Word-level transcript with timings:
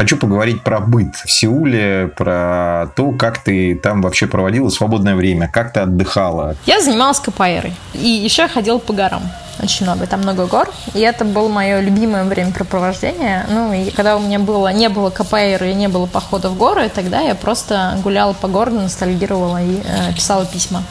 Хочу 0.00 0.16
поговорить 0.16 0.62
про 0.62 0.80
быт 0.80 1.14
в 1.14 1.30
Сеуле, 1.30 2.10
про 2.16 2.88
то, 2.96 3.12
как 3.12 3.36
ты 3.36 3.74
там 3.74 4.00
вообще 4.00 4.26
проводила 4.26 4.70
свободное 4.70 5.14
время, 5.14 5.46
как 5.52 5.74
ты 5.74 5.80
отдыхала. 5.80 6.56
Я 6.64 6.80
занималась 6.80 7.20
капоэйрой. 7.20 7.74
И 7.92 8.08
еще 8.08 8.40
я 8.40 8.48
ходила 8.48 8.78
по 8.78 8.94
горам 8.94 9.22
очень 9.62 9.84
много, 9.84 10.06
там 10.06 10.20
много 10.20 10.46
гор, 10.46 10.70
и 10.94 11.00
это 11.00 11.26
было 11.26 11.50
мое 11.50 11.80
любимое 11.80 12.24
времяпрепровождение. 12.24 13.44
Ну, 13.50 13.74
и 13.74 13.90
когда 13.90 14.16
у 14.16 14.20
меня 14.20 14.38
было, 14.38 14.72
не 14.72 14.88
было 14.88 15.10
КПР 15.10 15.64
и 15.64 15.74
не 15.74 15.88
было 15.88 16.06
похода 16.06 16.48
в 16.48 16.56
горы, 16.56 16.88
тогда 16.88 17.20
я 17.20 17.34
просто 17.34 17.98
гуляла 18.02 18.32
по 18.32 18.48
городу, 18.48 18.80
ностальгировала 18.80 19.62
и 19.62 19.82
э, 19.84 20.14
писала 20.14 20.46
письма. 20.46 20.82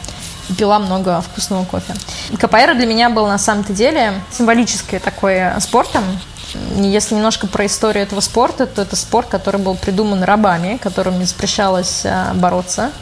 Пила 0.56 0.78
много 0.78 1.20
вкусного 1.20 1.64
кофе. 1.64 1.94
КПР 2.38 2.76
для 2.76 2.86
меня 2.86 3.10
был 3.10 3.26
на 3.26 3.38
самом-то 3.38 3.72
деле 3.72 4.12
символическим 4.30 5.00
такой 5.00 5.40
спортом, 5.58 6.04
если 6.76 7.14
немножко 7.14 7.46
про 7.46 7.66
историю 7.66 8.02
этого 8.02 8.20
спорта, 8.20 8.66
то 8.66 8.82
это 8.82 8.96
спорт, 8.96 9.28
который 9.28 9.60
был 9.60 9.76
придуман 9.76 10.22
рабами, 10.22 10.78
которым 10.82 11.18
не 11.18 11.24
запрещалось 11.24 12.02
э, 12.04 12.32
бороться. 12.34 12.92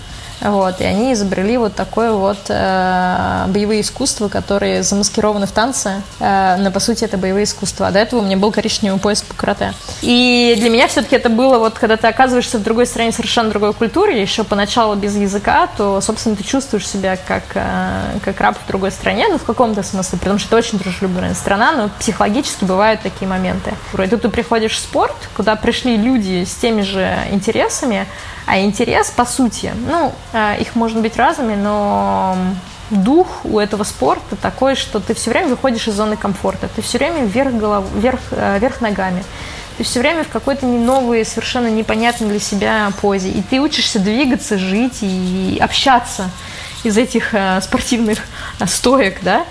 Вот, 0.41 0.81
и 0.81 0.85
они 0.85 1.13
изобрели 1.13 1.57
вот 1.57 1.75
такое 1.75 2.13
вот 2.13 2.39
э, 2.49 3.45
боевые 3.49 3.81
искусства, 3.81 4.29
которые 4.29 4.83
замаскированы 4.83 5.47
в 5.47 5.53
танце, 5.53 6.03
э, 6.21 6.57
но 6.59 6.71
по 6.71 6.79
сути 6.79 7.05
это 7.05 7.19
боевые 7.19 7.45
искусства. 7.45 7.89
А 7.89 7.91
до 7.91 7.99
этого 7.99 8.21
у 8.21 8.23
меня 8.23 8.37
был 8.37 8.53
коричневый 8.53 9.01
пояс 9.01 9.23
по 9.23 9.35
карате. 9.35 9.75
И 10.01 10.55
для 10.59 10.71
меня 10.71 10.87
все-таки 10.87 11.17
это 11.17 11.29
было 11.29 11.59
вот, 11.59 11.79
когда 11.79 11.97
ты 11.97 12.07
оказываешься 12.07 12.59
в 12.59 12.63
другой 12.63 12.87
стране, 12.87 13.11
совершенно 13.11 13.51
другой 13.51 13.73
культуре, 13.73 14.21
еще 14.21 14.45
поначалу 14.45 14.95
без 14.95 15.17
языка, 15.17 15.69
то, 15.77 16.01
собственно, 16.01 16.37
ты 16.37 16.45
чувствуешь 16.45 16.89
себя 16.89 17.17
как, 17.17 17.45
э, 17.55 18.19
как 18.25 18.41
раб 18.41 18.57
в 18.65 18.69
другой 18.69 18.93
стране, 18.93 19.27
ну, 19.29 19.39
в 19.39 19.45
каком-то 19.45 19.83
смысле, 19.83 20.19
потому 20.19 20.39
что 20.39 20.49
это 20.49 20.57
очень 20.57 20.79
дружелюбная 20.79 21.35
страна, 21.35 21.73
но 21.73 21.91
психологически 21.99 22.65
бывают 22.65 23.03
такие 23.03 23.29
моменты. 23.29 23.75
И 23.93 24.07
тут 24.07 24.23
ты 24.23 24.29
приходишь 24.29 24.77
в 24.77 24.79
спорт, 24.79 25.17
куда 25.37 25.57
пришли 25.57 25.97
люди 25.97 26.45
с 26.45 26.55
теми 26.55 26.83
же 26.83 27.17
интересами, 27.33 28.07
а 28.49 28.61
интерес, 28.61 29.11
по 29.11 29.27
сути, 29.27 29.73
ну, 29.87 30.11
э, 30.33 30.61
их 30.61 30.75
может 30.75 31.01
быть 31.03 31.17
разными, 31.17 31.55
но 31.55 32.35
дух 32.89 33.27
у 33.45 33.59
этого 33.59 33.85
спорта 33.85 34.37
такой, 34.37 34.75
что 34.75 35.01
ты 35.01 35.13
все 35.13 35.31
время 35.31 35.49
выходишь 35.49 35.87
из 35.87 35.95
зоны 35.95 36.17
комфорта, 36.17 36.67
ты 36.75 36.81
все 36.81 36.97
время 36.97 37.27
вверх, 37.27 37.53
голов... 37.53 37.85
вверх, 37.95 38.21
э, 38.31 38.59
вверх 38.59 38.81
ногами, 38.81 39.23
ты 39.77 39.85
все 39.85 40.01
время 40.01 40.25
в 40.25 40.29
какой-то 40.29 40.65
новой, 40.65 41.27
совершенно 41.27 41.69
непонятной 41.69 42.29
для 42.29 42.41
себя 42.41 42.91
позе, 43.03 43.29
и 43.29 43.43
ты 43.43 43.61
учишься 43.61 43.99
двигаться, 43.99 44.57
жить 44.57 45.03
и 45.03 45.59
общаться 45.61 46.31
из 46.85 46.97
этих 46.97 47.35
э, 47.35 47.61
спортивных 47.61 48.19
стоек, 48.67 49.19
да, 49.21 49.45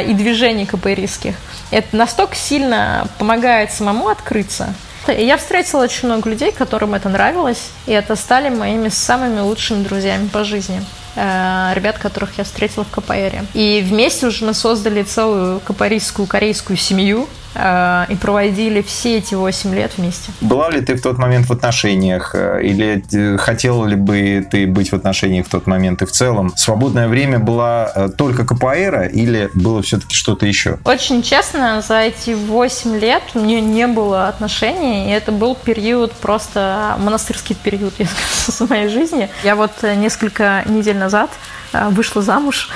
и 0.00 0.12
движений 0.12 0.66
КПРистских. 0.66 1.36
Это 1.70 1.96
настолько 1.96 2.34
сильно 2.34 3.06
помогает 3.18 3.70
самому 3.70 4.08
открыться, 4.08 4.74
я 5.08 5.36
встретила 5.36 5.82
очень 5.82 6.08
много 6.08 6.28
людей, 6.28 6.52
которым 6.52 6.94
это 6.94 7.08
нравилось, 7.08 7.70
и 7.86 7.92
это 7.92 8.16
стали 8.16 8.48
моими 8.48 8.88
самыми 8.88 9.40
лучшими 9.40 9.82
друзьями 9.82 10.28
по 10.28 10.44
жизни 10.44 10.82
э, 11.16 11.72
ребят, 11.74 11.98
которых 11.98 12.38
я 12.38 12.44
встретила 12.44 12.84
в 12.84 12.90
КПРе. 12.90 13.44
И 13.54 13.84
вместе 13.86 14.26
уже 14.26 14.44
мы 14.44 14.54
создали 14.54 15.02
целую 15.02 15.60
капарийскую 15.60 16.26
корейскую 16.26 16.76
семью, 16.76 17.28
и 17.54 18.16
проводили 18.20 18.80
все 18.80 19.18
эти 19.18 19.34
8 19.34 19.74
лет 19.74 19.92
вместе. 19.96 20.30
Была 20.40 20.70
ли 20.70 20.80
ты 20.80 20.94
в 20.94 21.02
тот 21.02 21.18
момент 21.18 21.48
в 21.48 21.52
отношениях? 21.52 22.34
Э, 22.34 22.60
или 22.62 23.04
э, 23.12 23.38
хотела 23.38 23.86
ли 23.86 23.96
бы 23.96 24.46
ты 24.48 24.66
быть 24.66 24.90
в 24.90 24.94
отношениях 24.94 25.46
в 25.46 25.50
тот 25.50 25.66
момент 25.66 26.02
и 26.02 26.06
в 26.06 26.12
целом? 26.12 26.52
Свободное 26.56 27.08
время 27.08 27.38
была 27.38 28.10
только 28.16 28.44
КПР 28.44 29.10
или 29.12 29.50
было 29.54 29.82
все-таки 29.82 30.14
что-то 30.14 30.46
еще? 30.46 30.78
Очень 30.84 31.22
честно, 31.22 31.82
за 31.82 32.00
эти 32.00 32.30
8 32.30 32.98
лет 32.98 33.22
у 33.34 33.40
меня 33.40 33.60
не 33.60 33.86
было 33.88 34.28
отношений, 34.28 35.08
и 35.08 35.10
это 35.10 35.32
был 35.32 35.56
период 35.56 36.12
просто 36.12 36.96
монастырский 36.98 37.56
период, 37.56 37.94
я 37.98 38.06
скажу, 38.06 38.66
в 38.66 38.70
моей 38.70 38.88
жизни. 38.88 39.28
Я 39.42 39.56
вот 39.56 39.72
несколько 39.82 40.62
недель 40.66 40.96
назад 40.96 41.30
вышла 41.72 42.22
замуж 42.22 42.70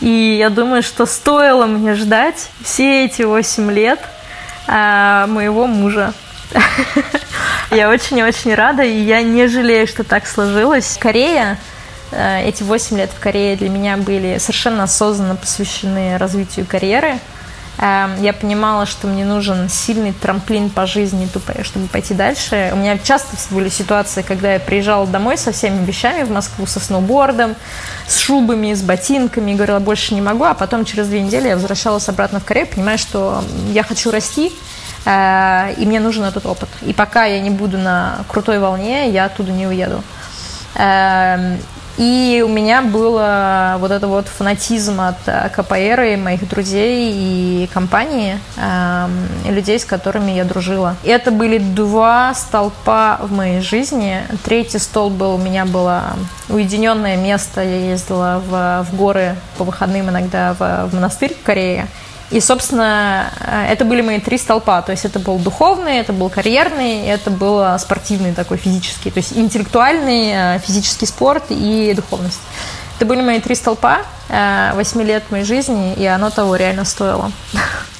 и 0.00 0.36
я 0.38 0.50
думаю, 0.50 0.82
что 0.82 1.06
стоило 1.06 1.66
мне 1.66 1.94
ждать 1.94 2.48
все 2.62 3.04
эти 3.04 3.22
8 3.22 3.70
лет 3.70 4.00
а, 4.66 5.26
моего 5.26 5.66
мужа. 5.66 6.12
Я 7.70 7.90
очень-очень 7.90 8.54
рада, 8.54 8.82
и 8.82 8.98
я 9.02 9.20
не 9.20 9.48
жалею, 9.48 9.86
что 9.86 10.02
так 10.02 10.26
сложилось. 10.26 10.96
Корея, 10.98 11.58
э, 12.10 12.48
эти 12.48 12.62
8 12.62 12.96
лет 12.96 13.10
в 13.10 13.20
Корее 13.20 13.56
для 13.56 13.68
меня 13.68 13.98
были 13.98 14.38
совершенно 14.38 14.84
осознанно 14.84 15.36
посвящены 15.36 16.16
развитию 16.16 16.64
карьеры– 16.66 17.18
я 17.80 18.34
понимала, 18.38 18.86
что 18.86 19.06
мне 19.06 19.24
нужен 19.24 19.68
сильный 19.68 20.12
трамплин 20.12 20.68
по 20.68 20.86
жизни, 20.86 21.28
чтобы 21.62 21.86
пойти 21.86 22.12
дальше. 22.12 22.70
У 22.72 22.76
меня 22.76 22.98
часто 22.98 23.36
были 23.50 23.68
ситуации, 23.68 24.22
когда 24.22 24.54
я 24.54 24.58
приезжала 24.58 25.06
домой 25.06 25.38
со 25.38 25.52
всеми 25.52 25.84
вещами 25.84 26.24
в 26.24 26.30
Москву, 26.30 26.66
со 26.66 26.80
сноубордом, 26.80 27.54
с 28.08 28.18
шубами, 28.18 28.74
с 28.74 28.82
ботинками, 28.82 29.54
говорила, 29.54 29.78
больше 29.78 30.14
не 30.14 30.20
могу, 30.20 30.44
а 30.44 30.54
потом 30.54 30.84
через 30.84 31.06
две 31.06 31.20
недели 31.20 31.48
я 31.48 31.54
возвращалась 31.54 32.08
обратно 32.08 32.40
в 32.40 32.44
Корею, 32.44 32.66
понимая, 32.66 32.96
что 32.96 33.44
я 33.72 33.84
хочу 33.84 34.10
расти, 34.10 34.52
э, 35.04 35.74
и 35.78 35.86
мне 35.86 36.00
нужен 36.00 36.24
этот 36.24 36.46
опыт. 36.46 36.68
И 36.82 36.92
пока 36.92 37.26
я 37.26 37.40
не 37.40 37.50
буду 37.50 37.78
на 37.78 38.24
крутой 38.26 38.58
волне, 38.58 39.08
я 39.10 39.26
оттуда 39.26 39.52
не 39.52 39.68
уеду. 39.68 40.02
Эм, 41.98 42.04
и 42.04 42.42
у 42.42 42.48
меня 42.48 42.82
был 42.82 43.12
вот 43.12 43.90
это 43.90 44.06
вот 44.06 44.28
фанатизм 44.28 45.00
от 45.00 45.16
э, 45.26 45.50
КПР 45.50 46.00
и 46.02 46.16
моих 46.16 46.48
друзей 46.48 47.12
и 47.12 47.66
компании, 47.72 48.38
и 49.46 49.50
людей, 49.50 49.78
с 49.78 49.84
которыми 49.84 50.30
я 50.32 50.44
дружила. 50.44 50.96
И 51.02 51.08
это 51.08 51.30
были 51.30 51.58
два 51.58 52.34
столпа 52.34 53.18
в 53.22 53.32
моей 53.32 53.60
жизни. 53.60 54.22
Третий 54.44 54.78
столб 54.78 55.12
был, 55.14 55.34
у 55.34 55.38
меня 55.38 55.64
было 55.64 56.16
уединенное 56.48 57.16
место. 57.16 57.62
Я 57.62 57.90
ездила 57.90 58.42
в, 58.46 58.86
в 58.90 58.96
горы 58.96 59.36
по 59.56 59.64
выходным 59.64 60.08
иногда 60.10 60.54
в, 60.54 60.86
в 60.86 60.94
монастырь 60.94 61.34
в 61.34 61.44
Корее. 61.44 61.86
И, 62.30 62.40
собственно, 62.40 63.32
э, 63.40 63.72
это 63.72 63.84
были 63.84 64.02
мои 64.02 64.20
три 64.20 64.38
столпа. 64.38 64.82
То 64.82 64.92
есть 64.92 65.04
это 65.04 65.18
был 65.18 65.38
духовный, 65.38 65.98
это 65.98 66.12
был 66.12 66.28
карьерный, 66.28 67.06
это 67.06 67.30
был 67.30 67.78
спортивный 67.78 68.34
такой 68.34 68.58
физический. 68.58 69.10
То 69.10 69.18
есть 69.18 69.36
интеллектуальный, 69.36 70.56
э, 70.56 70.58
физический 70.58 71.06
спорт 71.06 71.44
и 71.50 71.92
духовность. 71.94 72.40
Это 72.96 73.06
были 73.06 73.22
мои 73.22 73.40
три 73.40 73.54
столпа, 73.54 74.00
э, 74.28 74.72
восьми 74.74 75.04
лет 75.04 75.30
моей 75.30 75.44
жизни, 75.44 75.94
и 75.94 76.04
оно 76.04 76.30
того 76.30 76.56
реально 76.56 76.84
стоило. 76.84 77.30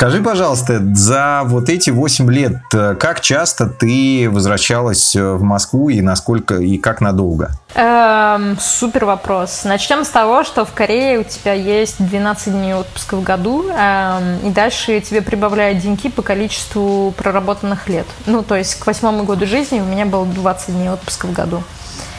Скажи, 0.00 0.22
пожалуйста, 0.22 0.80
за 0.94 1.42
вот 1.44 1.68
эти 1.68 1.90
8 1.90 2.32
лет, 2.32 2.56
э, 2.72 2.94
как 2.98 3.20
часто 3.20 3.66
ты 3.66 4.30
возвращалась 4.30 5.14
э, 5.14 5.32
в 5.32 5.42
Москву 5.42 5.90
и 5.90 6.00
насколько 6.00 6.54
и 6.54 6.78
как 6.78 7.02
надолго? 7.02 7.50
Эм, 7.74 8.56
супер 8.58 9.04
вопрос. 9.04 9.64
Начнем 9.64 10.06
с 10.06 10.08
того, 10.08 10.42
что 10.42 10.64
в 10.64 10.72
Корее 10.72 11.18
у 11.18 11.22
тебя 11.24 11.52
есть 11.52 11.96
12 11.98 12.50
дней 12.50 12.72
отпуска 12.72 13.14
в 13.16 13.22
году, 13.22 13.68
эм, 13.68 14.38
и 14.42 14.48
дальше 14.48 15.02
тебе 15.02 15.20
прибавляют 15.20 15.80
деньги 15.80 16.08
по 16.08 16.22
количеству 16.22 17.12
проработанных 17.18 17.86
лет. 17.90 18.06
Ну, 18.24 18.42
то 18.42 18.56
есть 18.56 18.76
к 18.76 18.86
восьмому 18.86 19.24
году 19.24 19.44
жизни 19.44 19.80
у 19.80 19.84
меня 19.84 20.06
было 20.06 20.24
20 20.24 20.76
дней 20.76 20.88
отпуска 20.88 21.26
в 21.26 21.32
году. 21.32 21.62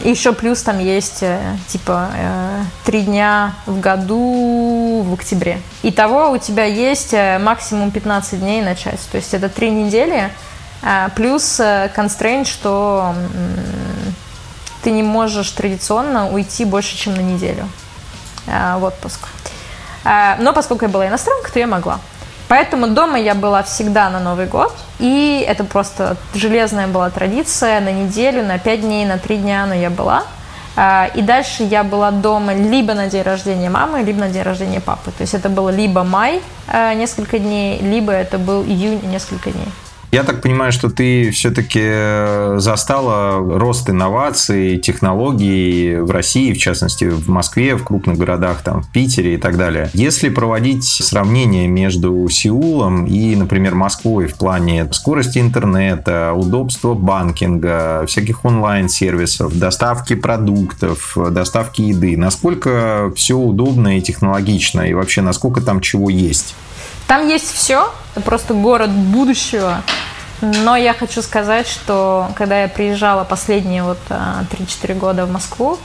И 0.04 0.10
еще 0.10 0.34
плюс 0.34 0.64
там 0.64 0.80
есть 0.80 1.22
э, 1.22 1.40
типа 1.68 2.10
э, 2.16 2.64
три 2.86 3.04
дня 3.04 3.54
в 3.66 3.80
году 3.80 5.04
в 5.04 5.14
октябре. 5.14 5.62
Итого 5.84 6.32
у 6.32 6.38
тебя 6.38 6.66
есть 6.66 7.14
э, 7.14 7.38
максимум 7.38 7.92
15 7.92 8.40
дней 8.40 8.62
на 8.62 8.76
часть. 8.76 9.10
То 9.12 9.18
есть 9.18 9.34
это 9.34 9.50
три 9.50 9.70
недели 9.70 10.30
плюс 11.16 11.62
констрейн, 11.94 12.44
что 12.44 13.14
ты 14.82 14.90
не 14.90 15.04
можешь 15.04 15.52
традиционно 15.52 16.32
уйти 16.32 16.66
больше, 16.66 16.98
чем 16.98 17.14
на 17.14 17.20
неделю 17.20 17.70
в 18.48 18.84
отпуск. 18.84 19.20
Но 20.04 20.54
поскольку 20.56 20.86
я 20.86 20.90
была 20.90 21.08
иностранка, 21.08 21.52
то 21.52 21.60
я 21.60 21.68
могла. 21.68 22.00
Поэтому 22.52 22.88
дома 22.88 23.18
я 23.18 23.34
была 23.34 23.64
всегда 23.64 24.10
на 24.10 24.20
Новый 24.20 24.46
год. 24.46 24.74
И 25.00 25.42
это 25.48 25.64
просто 25.64 26.18
железная 26.36 26.88
была 26.88 27.10
традиция. 27.10 27.80
На 27.80 27.94
неделю, 27.94 28.44
на 28.44 28.60
пять 28.60 28.82
дней, 28.82 29.06
на 29.06 29.18
три 29.18 29.38
дня, 29.38 29.66
но 29.66 29.74
я 29.74 29.90
была. 29.90 30.24
А, 30.76 31.10
и 31.16 31.22
дальше 31.22 31.64
я 31.64 31.86
была 31.86 32.12
дома 32.12 32.54
либо 32.54 32.94
на 32.94 33.08
день 33.08 33.22
рождения 33.22 33.70
мамы, 33.70 34.04
либо 34.04 34.20
на 34.20 34.28
день 34.28 34.42
рождения 34.42 34.82
папы. 34.82 35.12
То 35.12 35.22
есть 35.22 35.34
это 35.34 35.48
было 35.48 35.70
либо 35.70 36.04
май 36.04 36.42
а, 36.68 36.94
несколько 36.94 37.40
дней, 37.40 37.80
либо 37.80 38.12
это 38.12 38.38
был 38.38 38.64
июнь 38.66 39.00
несколько 39.06 39.52
дней. 39.52 39.70
Я 40.12 40.24
так 40.24 40.42
понимаю, 40.42 40.74
что 40.74 40.90
ты 40.90 41.32
все-таки 41.32 42.60
застала 42.60 43.38
рост 43.58 43.90
инноваций, 43.90 44.78
технологий 44.78 45.96
в 46.02 46.12
России, 46.12 46.52
в 46.52 46.58
частности, 46.58 47.06
в 47.06 47.30
Москве, 47.30 47.78
в 47.78 47.86
крупных 47.86 48.18
городах, 48.18 48.62
там, 48.62 48.84
в 48.84 48.92
Питере 48.92 49.36
и 49.36 49.38
так 49.38 49.56
далее. 49.56 49.90
Если 49.94 50.28
проводить 50.28 50.84
сравнение 50.84 51.70
между 51.70 52.28
Сеулом 52.30 53.06
и, 53.06 53.38
например, 53.38 53.76
Москвой 53.76 54.28
в 54.28 54.36
плане 54.36 54.92
скорости 54.92 55.40
интернета, 55.40 56.34
удобства 56.36 56.94
банкинга, 56.94 58.06
всяких 58.06 58.44
онлайн-сервисов, 58.44 59.58
доставки 59.58 60.16
продуктов, 60.16 61.18
доставки 61.32 61.84
еды, 61.84 62.18
насколько 62.18 63.14
все 63.16 63.38
удобно 63.38 63.98
и 63.98 64.02
технологично, 64.02 64.82
и 64.82 64.94
вообще 64.94 65.22
насколько 65.22 65.62
там 65.62 65.80
чего 65.80 66.10
есть? 66.10 66.54
Там 67.12 67.28
есть 67.28 67.54
все, 67.54 67.92
это 68.16 68.22
просто 68.22 68.54
город 68.54 68.90
будущего. 68.90 69.82
Но 70.40 70.78
я 70.78 70.94
хочу 70.94 71.22
сказать, 71.22 71.68
что 71.68 72.30
когда 72.38 72.62
я 72.62 72.70
приезжала 72.70 73.26
последние 73.26 73.84
вот 73.84 73.98
3-4 74.08 74.48
а, 74.92 74.94
года 74.94 75.26
в 75.26 75.30
Москву, 75.30 75.78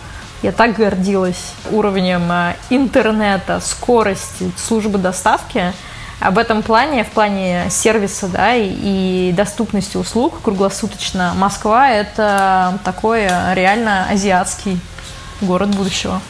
я 0.43 0.53
так 0.53 0.77
гордилась 0.77 1.55
уровнем 1.73 2.31
а, 2.31 2.55
интернета, 2.71 3.59
скорости, 3.59 4.53
службы 4.57 4.99
доставки. 4.99 5.73
Об 6.21 6.39
этом 6.39 6.63
плане, 6.63 7.03
в 7.03 7.09
плане 7.09 7.71
сервиса 7.71 8.29
да, 8.29 8.55
и, 8.55 9.33
доступности 9.37 9.97
услуг 9.97 10.35
круглосуточно, 10.45 11.35
Москва– 11.35 11.91
это 11.91 12.79
такой 12.85 13.27
реально 13.53 14.07
азиатский 14.09 14.79
город 15.41 15.75
будущего. 15.75 16.21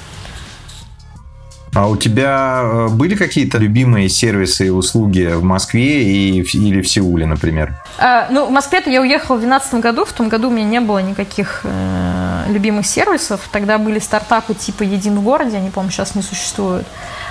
А 1.76 1.88
у 1.88 1.96
тебя 1.98 2.60
э, 2.62 2.88
были 2.88 3.14
какие-то 3.14 3.58
любимые 3.58 4.08
сервисы 4.08 4.68
и 4.68 4.70
услуги 4.70 5.26
в 5.34 5.44
Москве 5.44 6.04
и, 6.04 6.40
или 6.40 6.80
в 6.80 6.88
Сеуле, 6.88 7.26
например? 7.26 7.74
А, 7.98 8.28
ну, 8.30 8.46
в 8.46 8.50
Москве-то 8.50 8.88
я 8.88 9.02
уехала 9.02 9.36
в 9.36 9.40
2012 9.40 9.74
году. 9.82 10.06
В 10.06 10.12
том 10.14 10.30
году 10.30 10.48
у 10.48 10.50
меня 10.50 10.64
не 10.64 10.80
было 10.80 11.00
никаких 11.00 11.60
э, 11.64 12.44
любимых 12.48 12.86
сервисов. 12.86 13.46
Тогда 13.52 13.76
были 13.76 13.98
стартапы 13.98 14.54
типа 14.54 14.84
«Един 14.84 15.16
в 15.16 15.22
городе», 15.22 15.58
они, 15.58 15.68
по-моему, 15.68 15.92
сейчас 15.92 16.14
не 16.14 16.22
существуют. 16.22 16.86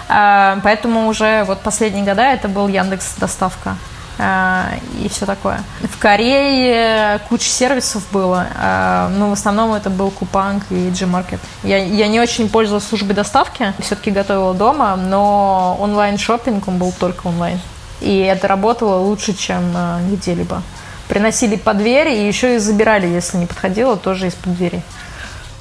А, 0.07 0.59
поэтому 0.63 1.07
уже 1.07 1.44
вот 1.45 1.62
последние 1.62 2.06
года 2.06 2.21
это 2.21 2.48
был 2.48 2.68
Яндекс 2.68 3.15
Доставка. 3.18 3.77
А, 4.17 4.69
и 5.01 5.09
все 5.09 5.25
такое. 5.25 5.62
В 5.81 5.97
Корее 6.00 7.19
куча 7.27 7.50
сервисов 7.50 8.03
было, 8.12 8.47
а, 8.56 9.09
но 9.09 9.29
в 9.29 9.33
основном 9.33 9.73
это 9.73 9.89
был 9.89 10.09
Купанг 10.09 10.63
и 10.69 10.89
Gmarket. 10.89 11.39
Я, 11.63 11.83
я 11.83 12.07
не 12.07 12.19
очень 12.19 12.50
пользовалась 12.50 12.88
службой 12.88 13.13
доставки, 13.13 13.73
все-таки 13.79 14.12
готовила 14.12 14.53
дома, 14.53 14.95
но 14.95 15.77
онлайн-шоппинг, 15.79 16.67
он 16.67 16.77
был 16.77 16.94
только 16.97 17.27
онлайн. 17.27 17.59
И 18.01 18.19
это 18.19 18.47
работало 18.47 19.00
лучше, 19.01 19.33
чем 19.33 19.63
а, 19.75 20.00
где-либо. 20.09 20.62
Приносили 21.09 21.56
по 21.56 21.73
двери 21.73 22.15
и 22.15 22.27
еще 22.27 22.56
и 22.56 22.57
забирали, 22.57 23.07
если 23.07 23.38
не 23.38 23.45
подходило, 23.45 23.97
тоже 23.97 24.27
из-под 24.27 24.56
двери. 24.56 24.81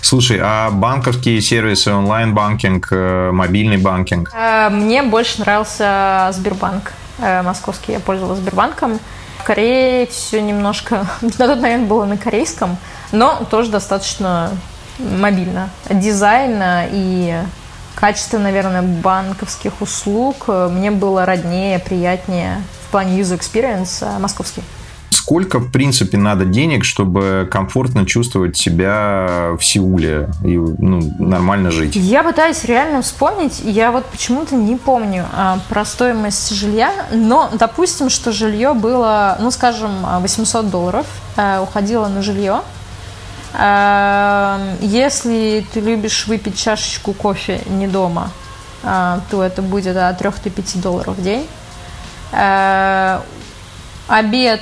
Слушай, 0.00 0.38
а 0.42 0.70
банковские 0.70 1.40
сервисы, 1.40 1.90
онлайн-банкинг, 1.90 2.88
э, 2.90 3.30
мобильный 3.32 3.78
банкинг? 3.78 4.32
Мне 4.70 5.02
больше 5.02 5.40
нравился 5.40 6.28
Сбербанк. 6.32 6.92
Э, 7.18 7.42
московский, 7.42 7.92
я 7.92 8.00
пользовалась 8.00 8.38
Сбербанком. 8.40 8.98
В 9.38 9.44
Корее 9.44 10.06
все 10.06 10.40
немножко, 10.40 11.06
на 11.20 11.30
тот 11.30 11.60
момент 11.60 11.88
было 11.88 12.04
на 12.04 12.16
корейском, 12.16 12.76
но 13.12 13.44
тоже 13.50 13.70
достаточно 13.70 14.50
мобильно. 14.98 15.70
Дизайн 15.90 16.60
и 16.92 17.42
качество, 17.94 18.38
наверное, 18.38 18.82
банковских 18.82 19.80
услуг 19.80 20.48
мне 20.48 20.90
было 20.90 21.24
роднее, 21.26 21.78
приятнее 21.78 22.62
в 22.86 22.90
плане 22.90 23.20
user 23.20 23.38
experience 23.38 24.04
э, 24.04 24.18
московский 24.18 24.62
сколько, 25.24 25.58
в 25.58 25.72
принципе, 25.72 26.18
надо 26.18 26.44
денег, 26.44 26.84
чтобы 26.84 27.48
комфортно 27.50 28.04
чувствовать 28.04 28.58
себя 28.58 29.52
в 29.58 29.64
Сеуле 29.64 30.28
и 30.44 30.58
ну, 30.58 31.00
нормально 31.18 31.70
жить? 31.70 31.96
Я 31.96 32.22
пытаюсь 32.22 32.62
реально 32.64 33.00
вспомнить. 33.00 33.62
Я 33.64 33.90
вот 33.90 34.04
почему-то 34.04 34.54
не 34.54 34.76
помню 34.76 35.24
а, 35.32 35.60
про 35.70 35.86
стоимость 35.86 36.54
жилья, 36.54 36.92
но 37.10 37.48
допустим, 37.54 38.10
что 38.10 38.32
жилье 38.32 38.74
было, 38.74 39.38
ну, 39.40 39.50
скажем, 39.50 39.92
800 40.20 40.68
долларов 40.68 41.06
а, 41.38 41.62
уходило 41.62 42.06
на 42.08 42.20
жилье. 42.20 42.60
А, 43.54 44.76
если 44.82 45.66
ты 45.72 45.80
любишь 45.80 46.26
выпить 46.26 46.58
чашечку 46.58 47.14
кофе 47.14 47.62
не 47.66 47.86
дома, 47.86 48.30
а, 48.82 49.20
то 49.30 49.42
это 49.42 49.62
будет 49.62 49.96
от 49.96 50.18
3 50.18 50.30
до 50.44 50.50
5 50.50 50.80
долларов 50.82 51.16
в 51.16 51.22
день. 51.22 51.46
Обед 54.06 54.60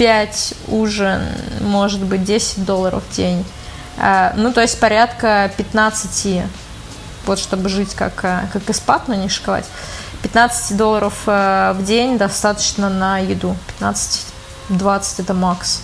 5 0.00 0.54
ужин, 0.68 1.20
может 1.60 2.00
быть, 2.00 2.24
10 2.24 2.64
долларов 2.64 3.02
в 3.06 3.14
день. 3.14 3.44
А, 3.98 4.32
ну, 4.34 4.50
то 4.50 4.62
есть 4.62 4.80
порядка 4.80 5.52
15, 5.58 6.42
вот 7.26 7.38
чтобы 7.38 7.68
жить 7.68 7.94
как, 7.94 8.24
а, 8.24 8.48
как 8.50 8.70
испат, 8.70 9.08
но 9.08 9.14
не 9.14 9.28
шиковать. 9.28 9.66
15 10.22 10.78
долларов 10.78 11.12
а, 11.26 11.74
в 11.74 11.84
день 11.84 12.16
достаточно 12.16 12.88
на 12.88 13.18
еду. 13.18 13.54
15-20 13.78 14.24
это 15.18 15.34
макс. 15.34 15.82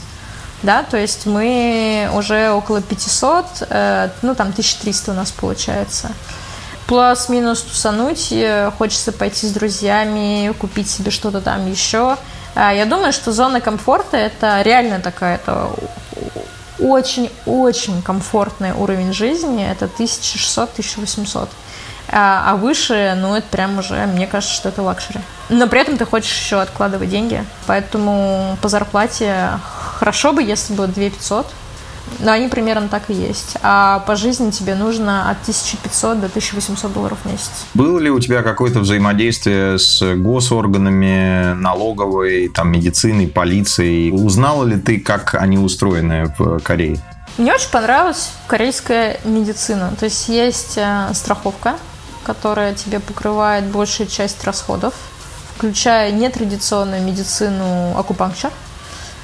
Да, 0.62 0.82
то 0.82 0.96
есть 0.96 1.26
мы 1.26 2.10
уже 2.14 2.50
около 2.52 2.80
500, 2.80 3.66
э, 3.68 4.08
ну 4.22 4.34
там 4.34 4.48
1300 4.48 5.12
у 5.12 5.14
нас 5.14 5.30
получается. 5.30 6.10
Плюс-минус 6.86 7.60
тусануть, 7.60 8.28
э, 8.32 8.70
хочется 8.78 9.12
пойти 9.12 9.46
с 9.46 9.50
друзьями, 9.50 10.54
купить 10.58 10.88
себе 10.88 11.10
что-то 11.10 11.42
там 11.42 11.70
еще– 11.70 12.16
я 12.56 12.86
думаю, 12.86 13.12
что 13.12 13.32
зона 13.32 13.60
комфорта 13.60 14.16
это 14.16 14.62
реально 14.62 15.00
такая 15.00 15.36
это 15.36 15.70
очень-очень 16.78 18.02
комфортный 18.02 18.72
уровень 18.72 19.12
жизни. 19.12 19.66
Это 19.68 19.86
1600-1800. 19.86 21.48
А, 22.08 22.52
а 22.52 22.56
выше, 22.56 23.14
ну, 23.16 23.34
это 23.34 23.46
прям 23.48 23.78
уже, 23.78 24.06
мне 24.06 24.26
кажется, 24.26 24.54
что 24.54 24.68
это 24.68 24.82
luxury. 24.82 25.20
Но 25.48 25.66
при 25.66 25.80
этом 25.80 25.96
ты 25.96 26.04
хочешь 26.04 26.38
еще 26.38 26.60
откладывать 26.60 27.10
деньги. 27.10 27.44
Поэтому 27.66 28.56
по 28.62 28.68
зарплате 28.68 29.50
хорошо 29.98 30.32
бы, 30.32 30.42
если 30.42 30.74
бы 30.74 30.86
2500 30.86 31.46
но 32.18 32.32
они 32.32 32.48
примерно 32.48 32.88
так 32.88 33.10
и 33.10 33.14
есть. 33.14 33.56
А 33.62 34.00
по 34.00 34.16
жизни 34.16 34.50
тебе 34.50 34.74
нужно 34.74 35.30
от 35.30 35.38
1500 35.42 36.20
до 36.20 36.26
1800 36.26 36.92
долларов 36.92 37.18
в 37.24 37.30
месяц. 37.30 37.50
Было 37.74 37.98
ли 37.98 38.10
у 38.10 38.18
тебя 38.20 38.42
какое-то 38.42 38.80
взаимодействие 38.80 39.78
с 39.78 40.14
госорганами, 40.14 41.54
налоговой, 41.54 42.48
там, 42.48 42.72
медициной, 42.72 43.28
полицией? 43.28 44.12
Узнала 44.12 44.64
ли 44.64 44.78
ты, 44.78 44.98
как 44.98 45.34
они 45.34 45.58
устроены 45.58 46.32
в 46.38 46.60
Корее? 46.60 46.98
Мне 47.38 47.52
очень 47.52 47.70
понравилась 47.70 48.32
корейская 48.46 49.20
медицина. 49.24 49.92
То 49.98 50.06
есть 50.06 50.28
есть 50.28 50.78
э, 50.78 51.10
страховка, 51.12 51.76
которая 52.24 52.74
тебе 52.74 52.98
покрывает 52.98 53.66
большую 53.66 54.08
часть 54.08 54.42
расходов, 54.44 54.94
включая 55.54 56.12
нетрадиционную 56.12 57.02
медицину 57.02 57.96
акупанкчер– 57.98 58.50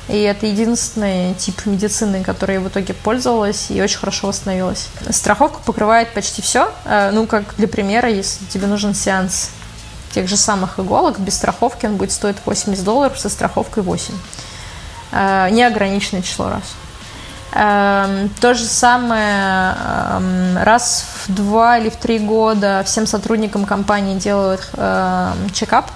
и 0.09 0.21
это 0.21 0.47
единственный 0.47 1.35
тип 1.35 1.65
медицины, 1.65 2.25
который 2.25 2.57
я 2.57 2.61
в 2.61 2.69
итоге 2.69 2.93
пользовалась 2.93 3.71
и 3.71 3.81
очень 3.81 3.99
хорошо 3.99 4.29
восстановилась. 4.29 4.89
Страховка 5.11 5.61
покрывает 5.65 6.13
почти 6.13 6.43
все. 6.43 6.73
Э, 6.85 7.11
ну, 7.13 7.27
как 7.27 7.55
для 7.57 7.69
примера, 7.69 8.09
если 8.09 8.45
тебе 8.47 8.67
нужен 8.67 8.95
сеанс 8.95 9.51
тех 10.13 10.29
же 10.29 10.37
самых 10.37 10.79
иголок, 10.79 11.19
без 11.21 11.35
страховки 11.35 11.87
он 11.87 11.97
будет 11.97 12.13
стоить 12.13 12.37
80 12.45 12.85
долларов, 12.85 13.19
со 13.19 13.29
страховкой 13.29 13.83
8. 13.83 14.15
Э, 15.13 15.49
неограниченное 15.51 16.23
число 16.23 16.49
раз. 16.51 16.63
Эм, 17.55 18.31
то 18.41 18.55
же 18.55 18.65
самое 18.65 19.77
эм, 19.77 20.57
раз 20.63 21.05
в 21.27 21.35
два 21.35 21.77
или 21.77 21.91
в 21.91 21.97
три 21.97 22.19
года 22.19 22.83
всем 22.87 23.07
сотрудникам 23.07 23.67
компании 23.67 24.19
делают 24.19 24.71
эм, 24.73 25.51
чекап 25.51 25.91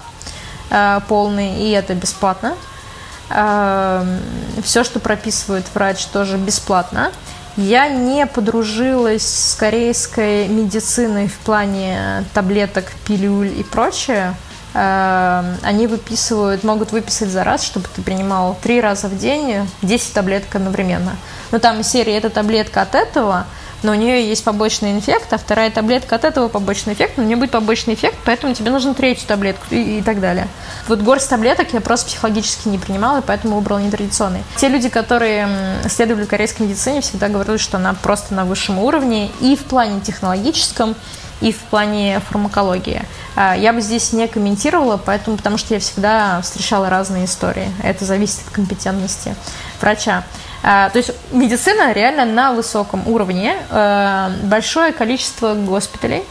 э, 0.69 0.99
полный, 1.07 1.55
и 1.55 1.71
это 1.71 1.95
бесплатно. 1.95 2.53
Эм, 3.29 4.19
Все, 4.63 4.83
что 4.83 4.99
прописывает 4.99 5.65
врач, 5.73 6.05
тоже 6.07 6.37
бесплатно. 6.37 7.11
Я 7.57 7.89
не 7.89 8.25
подружилась 8.25 9.25
с 9.25 9.55
корейской 9.55 10.47
медициной 10.47 11.27
в 11.27 11.37
плане 11.39 12.23
таблеток, 12.33 12.85
пилюль 13.07 13.47
и 13.57 13.63
прочее. 13.63 14.35
Эм, 14.73 15.57
они 15.63 15.87
выписывают, 15.87 16.63
могут 16.63 16.91
выписать 16.91 17.29
за 17.29 17.43
раз, 17.43 17.63
чтобы 17.63 17.87
ты 17.95 18.01
принимал 18.01 18.57
три 18.61 18.79
раза 18.79 19.07
в 19.07 19.17
день 19.17 19.67
10 19.81 20.13
таблеток 20.13 20.55
одновременно. 20.55 21.15
Но 21.51 21.59
там 21.59 21.79
из 21.79 21.87
серии 21.87 22.13
эта 22.13 22.29
таблетка 22.29 22.81
от 22.81 22.95
этого, 22.95 23.45
но 23.83 23.91
у 23.91 23.95
нее 23.95 24.27
есть 24.27 24.43
побочный 24.43 24.97
эффект, 24.99 25.31
а 25.31 25.37
вторая 25.37 25.69
таблетка 25.69 26.15
от 26.15 26.23
этого 26.23 26.47
побочный 26.47 26.93
эффект, 26.93 27.13
но 27.17 27.23
у 27.23 27.25
нее 27.25 27.37
будет 27.37 27.51
побочный 27.51 27.93
эффект, 27.93 28.17
поэтому 28.25 28.53
тебе 28.53 28.71
нужно 28.71 28.93
третью 28.93 29.27
таблетку 29.27 29.65
и, 29.71 29.99
и 29.99 30.01
так 30.01 30.19
далее. 30.19 30.47
Вот 30.87 31.01
горсть 31.01 31.29
таблеток 31.29 31.73
я 31.73 31.81
просто 31.81 32.07
психологически 32.07 32.67
не 32.67 32.77
принимала, 32.77 33.21
поэтому 33.21 33.57
выбрала 33.57 33.79
нетрадиционный. 33.79 34.43
Те 34.57 34.69
люди, 34.69 34.89
которые 34.89 35.47
следовали 35.89 36.25
корейской 36.25 36.63
медицине, 36.63 37.01
всегда 37.01 37.29
говорили, 37.29 37.57
что 37.57 37.77
она 37.77 37.93
просто 37.93 38.33
на 38.33 38.45
высшем 38.45 38.79
уровне 38.79 39.31
и 39.39 39.55
в 39.55 39.63
плане 39.65 40.01
технологическом, 40.01 40.95
и 41.41 41.51
в 41.51 41.59
плане 41.59 42.19
фармакологии. 42.27 43.03
А, 43.35 43.55
я 43.55 43.73
бы 43.73 43.81
здесь 43.81 44.11
не 44.13 44.27
комментировала, 44.27 44.97
поэтому, 44.97 45.37
потому 45.37 45.57
что 45.57 45.73
я 45.75 45.79
всегда 45.79 46.41
встречала 46.41 46.89
разные 46.89 47.25
истории. 47.25 47.71
Это 47.83 48.05
зависит 48.05 48.39
от 48.47 48.53
компетентности 48.53 49.35
врача. 49.79 50.23
А, 50.69 50.89
то 50.89 50.97
есть 50.97 51.11
медицина 51.31 51.93
реально 51.93 52.25
на 52.25 52.51
высоком 52.51 53.07
уровне. 53.07 53.55
А, 53.69 54.29
большое 54.43 54.91
количество 54.91 55.53
госпиталей 55.53 56.23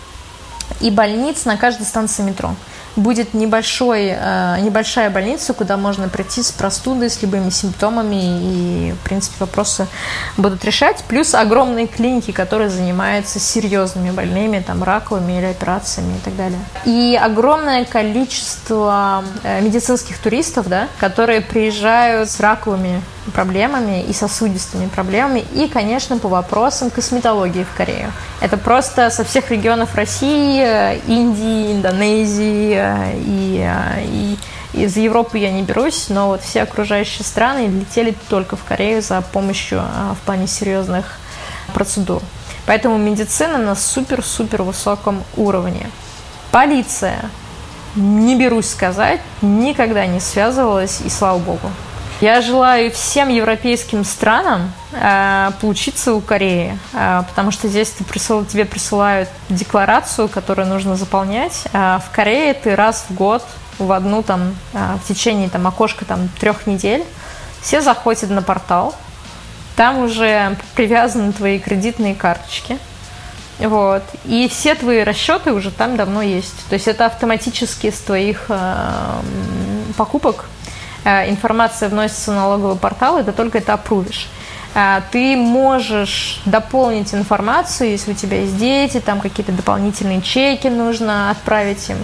и 0.83 0.91
больниц 0.91 1.47
на 1.47 1.57
каждой 1.57 1.87
станции 1.87 2.23
метро 2.23 2.55
будет 2.97 3.35
небольшой, 3.35 4.09
э, 4.09 4.57
небольшая 4.61 5.11
больница, 5.11 5.53
куда 5.53 5.77
можно 5.77 6.09
прийти 6.09 6.43
с 6.43 6.51
простудой, 6.51 7.11
с 7.11 7.21
любыми 7.23 7.51
симптомами, 7.51 8.89
и, 8.89 8.93
в 8.93 9.05
принципе, 9.05 9.37
вопросы 9.41 9.87
будут 10.39 10.65
решать. 10.65 11.05
Плюс 11.07 11.35
огромные 11.35 11.87
клиники, 11.87 12.31
которые 12.31 12.71
занимаются 12.71 13.39
серьезными 13.39 14.11
больными, 14.11 14.63
там, 14.67 14.83
раковыми 14.83 15.35
или 15.35 15.45
операциями 15.45 16.17
и 16.17 16.21
так 16.21 16.37
далее. 16.37 16.59
И 16.87 17.21
огромное 17.23 17.85
количество 17.85 19.23
э, 19.43 19.61
медицинских 19.61 20.19
туристов, 20.19 20.69
да, 20.69 20.89
которые 20.99 21.43
приезжают 21.43 22.31
с 22.31 22.41
раковыми 22.41 23.03
проблемами 23.33 24.03
и 24.03 24.13
сосудистыми 24.13 24.89
проблемами, 24.89 25.45
и, 25.55 25.69
конечно, 25.69 26.19
по 26.19 26.29
вопросам 26.29 26.91
косметологии 26.91 27.65
в 27.65 27.77
Корею. 27.77 28.13
Это 28.41 28.57
просто 28.57 29.11
со 29.11 29.25
всех 29.25 29.51
регионов 29.51 29.95
России, 29.95 30.99
Индии, 31.07 31.73
Индонезии 31.73 32.79
и, 33.27 33.69
и 34.05 34.39
из 34.73 34.97
Европы 34.97 35.39
я 35.39 35.51
не 35.51 35.63
берусь, 35.63 36.07
но 36.09 36.29
вот 36.29 36.43
все 36.43 36.63
окружающие 36.63 37.25
страны 37.25 37.67
летели 37.67 38.15
только 38.29 38.57
в 38.57 38.65
Корею 38.65 39.01
за 39.01 39.23
помощью 39.23 39.83
в 40.13 40.27
плане 40.27 40.47
серьезных 40.47 41.19
процедур. 41.73 42.23
Поэтому 42.67 42.99
медицина 42.99 43.59
на 43.59 43.75
супер-супер 43.75 44.63
высоком 44.63 45.23
уровне. 45.37 45.89
Полиция, 46.51 47.31
не 47.95 48.37
берусь 48.37 48.69
сказать, 48.69 49.21
никогда 49.41 50.07
не 50.07 50.21
связывалась, 50.21 51.01
и 51.05 51.09
слава 51.09 51.39
богу. 51.39 51.71
Я 52.23 52.41
желаю 52.41 52.91
всем 52.91 53.29
европейским 53.29 54.03
странам 54.03 54.73
э, 54.93 55.51
поучиться 55.61 56.15
у 56.15 56.23
Кореи, 56.23 56.79
э, 56.95 57.23
потому 57.29 57.51
что 57.51 57.69
здесь 57.69 57.91
ты 57.91 58.05
присыл, 58.05 58.47
тебе 58.47 58.65
присылают 58.65 59.29
декларацию, 59.51 60.27
которую 60.31 60.67
нужно 60.67 60.97
заполнять. 60.97 61.65
Э, 61.75 61.99
в 61.99 62.11
Корее 62.15 62.55
ты 62.55 62.75
раз 62.75 63.05
в 63.11 63.15
год 63.15 63.45
в 63.79 63.93
одну 63.93 64.23
там 64.23 64.57
э, 64.73 64.97
в 65.05 65.07
течение 65.07 65.51
там 65.51 65.67
окошка 65.67 66.07
там 66.07 66.29
трех 66.41 66.67
недель 66.67 67.05
все 67.61 67.83
заходят 67.83 68.31
на 68.31 68.41
портал, 68.41 68.95
там 69.77 69.99
уже 69.99 70.57
привязаны 70.75 71.35
твои 71.35 71.59
кредитные 71.59 72.15
карточки. 72.15 72.79
Вот. 73.59 74.03
И 74.25 74.49
все 74.49 74.75
твои 74.75 75.03
расчеты 75.03 75.53
уже 75.53 75.71
там 75.71 75.99
давно 75.99 76.23
есть. 76.23 76.67
То 76.71 76.75
есть 76.75 76.89
это 76.89 77.05
автоматически 77.05 77.91
с 77.91 78.01
твоих 78.01 78.47
э, 78.49 79.21
покупок 79.99 80.47
информация 81.07 81.89
вносится 81.89 82.33
в 82.33 82.35
налоговый 82.35 82.77
портал, 82.77 83.19
и 83.19 83.23
ты 83.23 83.33
только 83.33 83.59
это 83.59 83.75
опрувишь. 83.75 84.29
Э, 84.75 85.01
ты 85.11 85.37
можешь 85.37 86.41
дополнить 86.45 87.15
информацию, 87.15 87.91
если 87.91 88.13
у 88.13 88.15
тебя 88.15 88.41
есть 88.41 88.59
дети, 88.59 89.01
там 89.01 89.21
какие-то 89.21 89.53
дополнительные 89.53 90.21
чеки 90.23 90.69
нужно 90.69 91.31
отправить 91.31 91.89
им. 91.89 91.99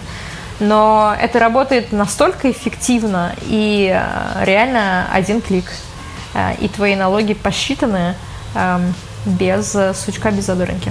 Но 0.60 1.14
это 1.20 1.38
работает 1.38 1.92
настолько 1.92 2.50
эффективно 2.50 3.34
и 3.42 3.92
э, 3.92 4.44
реально 4.44 5.06
один 5.12 5.40
клик. 5.40 5.64
И 6.60 6.68
твои 6.68 6.96
налоги 6.96 7.34
посчитаны 7.34 8.14
эм, 8.54 8.94
без 9.26 9.76
сучка, 9.94 10.30
без 10.30 10.46
задоринки. 10.46 10.90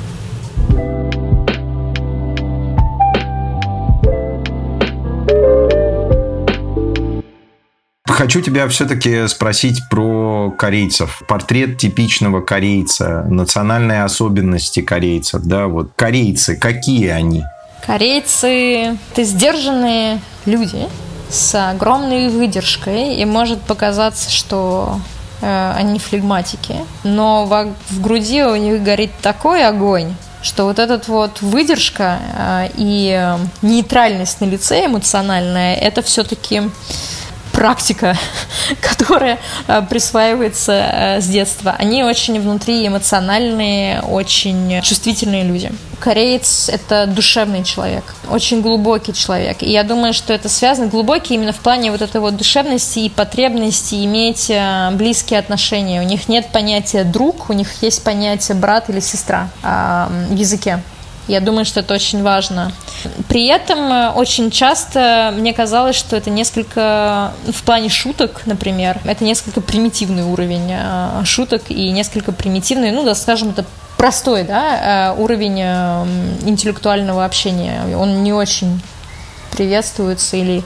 Хочу 8.11 8.41
тебя 8.41 8.67
все-таки 8.67 9.27
спросить 9.27 9.87
про 9.89 10.51
корейцев. 10.51 11.21
Портрет 11.27 11.77
типичного 11.77 12.41
корейца, 12.41 13.23
национальные 13.29 14.03
особенности 14.03 14.81
корейцев, 14.81 15.41
да, 15.43 15.67
вот 15.67 15.91
корейцы, 15.95 16.57
какие 16.57 17.07
они? 17.07 17.43
Корейцы– 17.85 18.97
это 19.11 19.23
сдержанные 19.23 20.19
люди 20.45 20.87
с 21.29 21.71
огромной 21.71 22.27
выдержкой, 22.27 23.15
и 23.15 23.25
может 23.25 23.61
показаться, 23.61 24.29
что 24.29 24.99
э, 25.41 25.73
они 25.75 25.97
флегматики, 25.97 26.75
но 27.03 27.45
в, 27.45 27.73
в 27.89 28.01
груди 28.01 28.43
у 28.43 28.55
них 28.55 28.83
горит 28.83 29.11
такой 29.21 29.65
огонь, 29.65 30.13
что 30.43 30.65
вот 30.65 30.79
этот 30.79 31.07
вот 31.07 31.41
выдержка 31.41 32.19
э, 32.35 32.69
и 32.75 33.35
нейтральность 33.61 34.41
на 34.41 34.45
лице 34.45 34.85
эмоциональная, 34.85 35.75
это 35.75 36.01
все-таки 36.01 36.63
практика, 37.51 38.17
которая 38.81 39.39
э, 39.67 39.81
присваивается 39.89 40.71
э, 40.71 41.21
с 41.21 41.27
детства. 41.27 41.75
Они 41.77 42.03
очень 42.03 42.39
внутри 42.39 42.87
эмоциональные, 42.87 44.01
очень 44.01 44.81
чувствительные 44.81 45.43
люди. 45.43 45.71
Кореец– 45.99 46.67
это 46.73 47.05
душевный 47.05 47.63
человек, 47.63 48.15
очень 48.29 48.61
глубокий 48.61 49.13
человек. 49.13 49.61
И 49.61 49.69
я 49.69 49.83
думаю, 49.83 50.13
что 50.13 50.33
это 50.33 50.49
связано 50.49 50.87
глубокий 50.87 51.35
именно 51.35 51.53
в 51.53 51.59
плане 51.59 51.91
вот 51.91 52.01
этой 52.01 52.19
вот 52.19 52.35
душевности 52.35 52.99
и 52.99 53.09
потребности 53.09 54.03
иметь 54.05 54.49
э, 54.49 54.89
близкие 54.93 55.39
отношения. 55.39 56.01
У 56.01 56.05
них 56.05 56.27
нет 56.27 56.47
понятия 56.51 57.03
«друг», 57.03 57.49
у 57.49 57.53
них 57.53 57.69
есть 57.81 58.03
понятие 58.03 58.57
«брат» 58.57 58.89
или 58.89 58.99
«сестра» 58.99 59.49
в 59.61 60.35
языке. 60.35 60.81
Я 61.27 61.39
думаю, 61.39 61.65
что 61.65 61.81
это 61.81 61.93
очень 61.93 62.23
важно. 62.23 62.71
При 63.27 63.47
этом 63.47 63.79
э, 63.91 64.09
очень 64.11 64.51
часто 64.51 65.33
мне 65.35 65.53
казалось, 65.53 65.95
что 65.95 66.15
это 66.15 66.29
несколько, 66.29 67.33
в 67.47 67.63
плане 67.63 67.89
шуток, 67.89 68.41
например, 68.45 68.99
это 69.05 69.23
несколько 69.23 69.61
примитивный 69.61 70.23
уровень 70.23 70.71
э, 70.71 71.23
шуток 71.23 71.63
и 71.69 71.91
несколько 71.91 72.31
примитивный, 72.31 72.91
ну, 72.91 73.03
да, 73.03 73.15
скажем, 73.15 73.49
это 73.49 73.65
простой, 73.97 74.43
да, 74.43 75.13
э, 75.13 75.21
уровень 75.21 75.61
интеллектуального 75.61 77.23
общения. 77.23 77.95
Он 77.95 78.23
не 78.23 78.33
очень 78.33 78.81
приветствуется 79.51 80.37
или, 80.37 80.63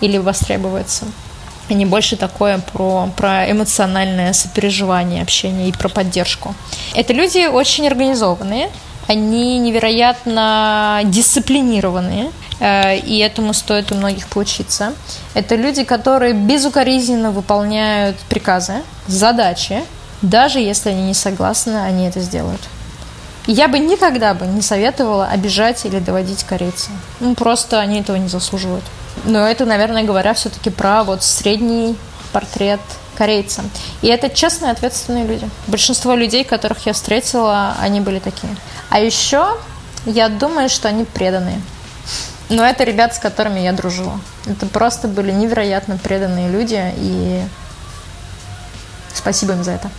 или 0.00 0.16
востребуется. 0.16 1.04
Они 1.68 1.84
больше 1.84 2.16
такое 2.16 2.58
про, 2.72 3.10
про 3.14 3.50
эмоциональное 3.50 4.32
сопереживание, 4.32 5.22
общение 5.22 5.68
и 5.68 5.72
про 5.72 5.90
поддержку. 5.90 6.54
Это 6.94 7.12
люди 7.12 7.46
очень 7.46 7.86
организованные, 7.86 8.70
они 9.08 9.58
невероятно 9.58 11.00
дисциплинированные, 11.04 12.30
э, 12.60 12.98
и 12.98 13.18
этому 13.18 13.54
стоит 13.54 13.90
у 13.90 13.94
многих 13.94 14.28
поучиться. 14.28 14.92
Это 15.34 15.56
люди, 15.56 15.82
которые 15.82 16.34
безукоризненно 16.34 17.30
выполняют 17.30 18.16
приказы, 18.28 18.82
задачи, 19.06 19.82
даже 20.22 20.60
если 20.60 20.90
они 20.90 21.02
не 21.02 21.14
согласны, 21.14 21.76
они 21.76 22.06
это 22.06 22.20
сделают. 22.20 22.60
я 23.46 23.66
бы 23.66 23.78
никогда 23.78 24.34
бы 24.34 24.46
не 24.46 24.60
советовала 24.60 25.26
обижать 25.26 25.86
или 25.86 26.00
доводить 26.00 26.44
корейца. 26.44 26.90
Ну, 27.18 27.34
просто 27.34 27.80
они 27.80 28.00
этого 28.00 28.16
не 28.16 28.28
заслуживают. 28.28 28.84
Но 29.24 29.38
это, 29.38 29.64
наверное, 29.64 30.04
говоря 30.04 30.34
все-таки 30.34 30.68
про 30.68 31.02
вот 31.02 31.22
средний 31.22 31.96
портрет 32.32 32.80
корейца. 33.18 33.64
И 34.00 34.06
это 34.06 34.30
честные, 34.30 34.70
ответственные 34.70 35.26
люди. 35.26 35.50
Большинство 35.66 36.14
людей, 36.14 36.44
которых 36.44 36.86
я 36.86 36.92
встретила, 36.92 37.74
они 37.80 38.00
были 38.00 38.20
такие. 38.20 38.56
А 38.90 39.00
еще 39.00 39.56
я 40.06 40.28
думаю, 40.28 40.68
что 40.68 40.88
они 40.88 41.04
преданные. 41.04 41.60
Но 42.48 42.64
это 42.64 42.84
ребята, 42.84 43.16
с 43.16 43.18
которыми 43.18 43.58
я 43.58 43.72
дружила. 43.72 44.20
Это 44.46 44.66
просто 44.66 45.08
были 45.08 45.32
невероятно 45.32 45.98
преданные 45.98 46.48
люди, 46.48 46.80
и 46.96 47.42
спасибо 49.12 49.52
им 49.52 49.64
за 49.64 49.72
это. 49.72 49.90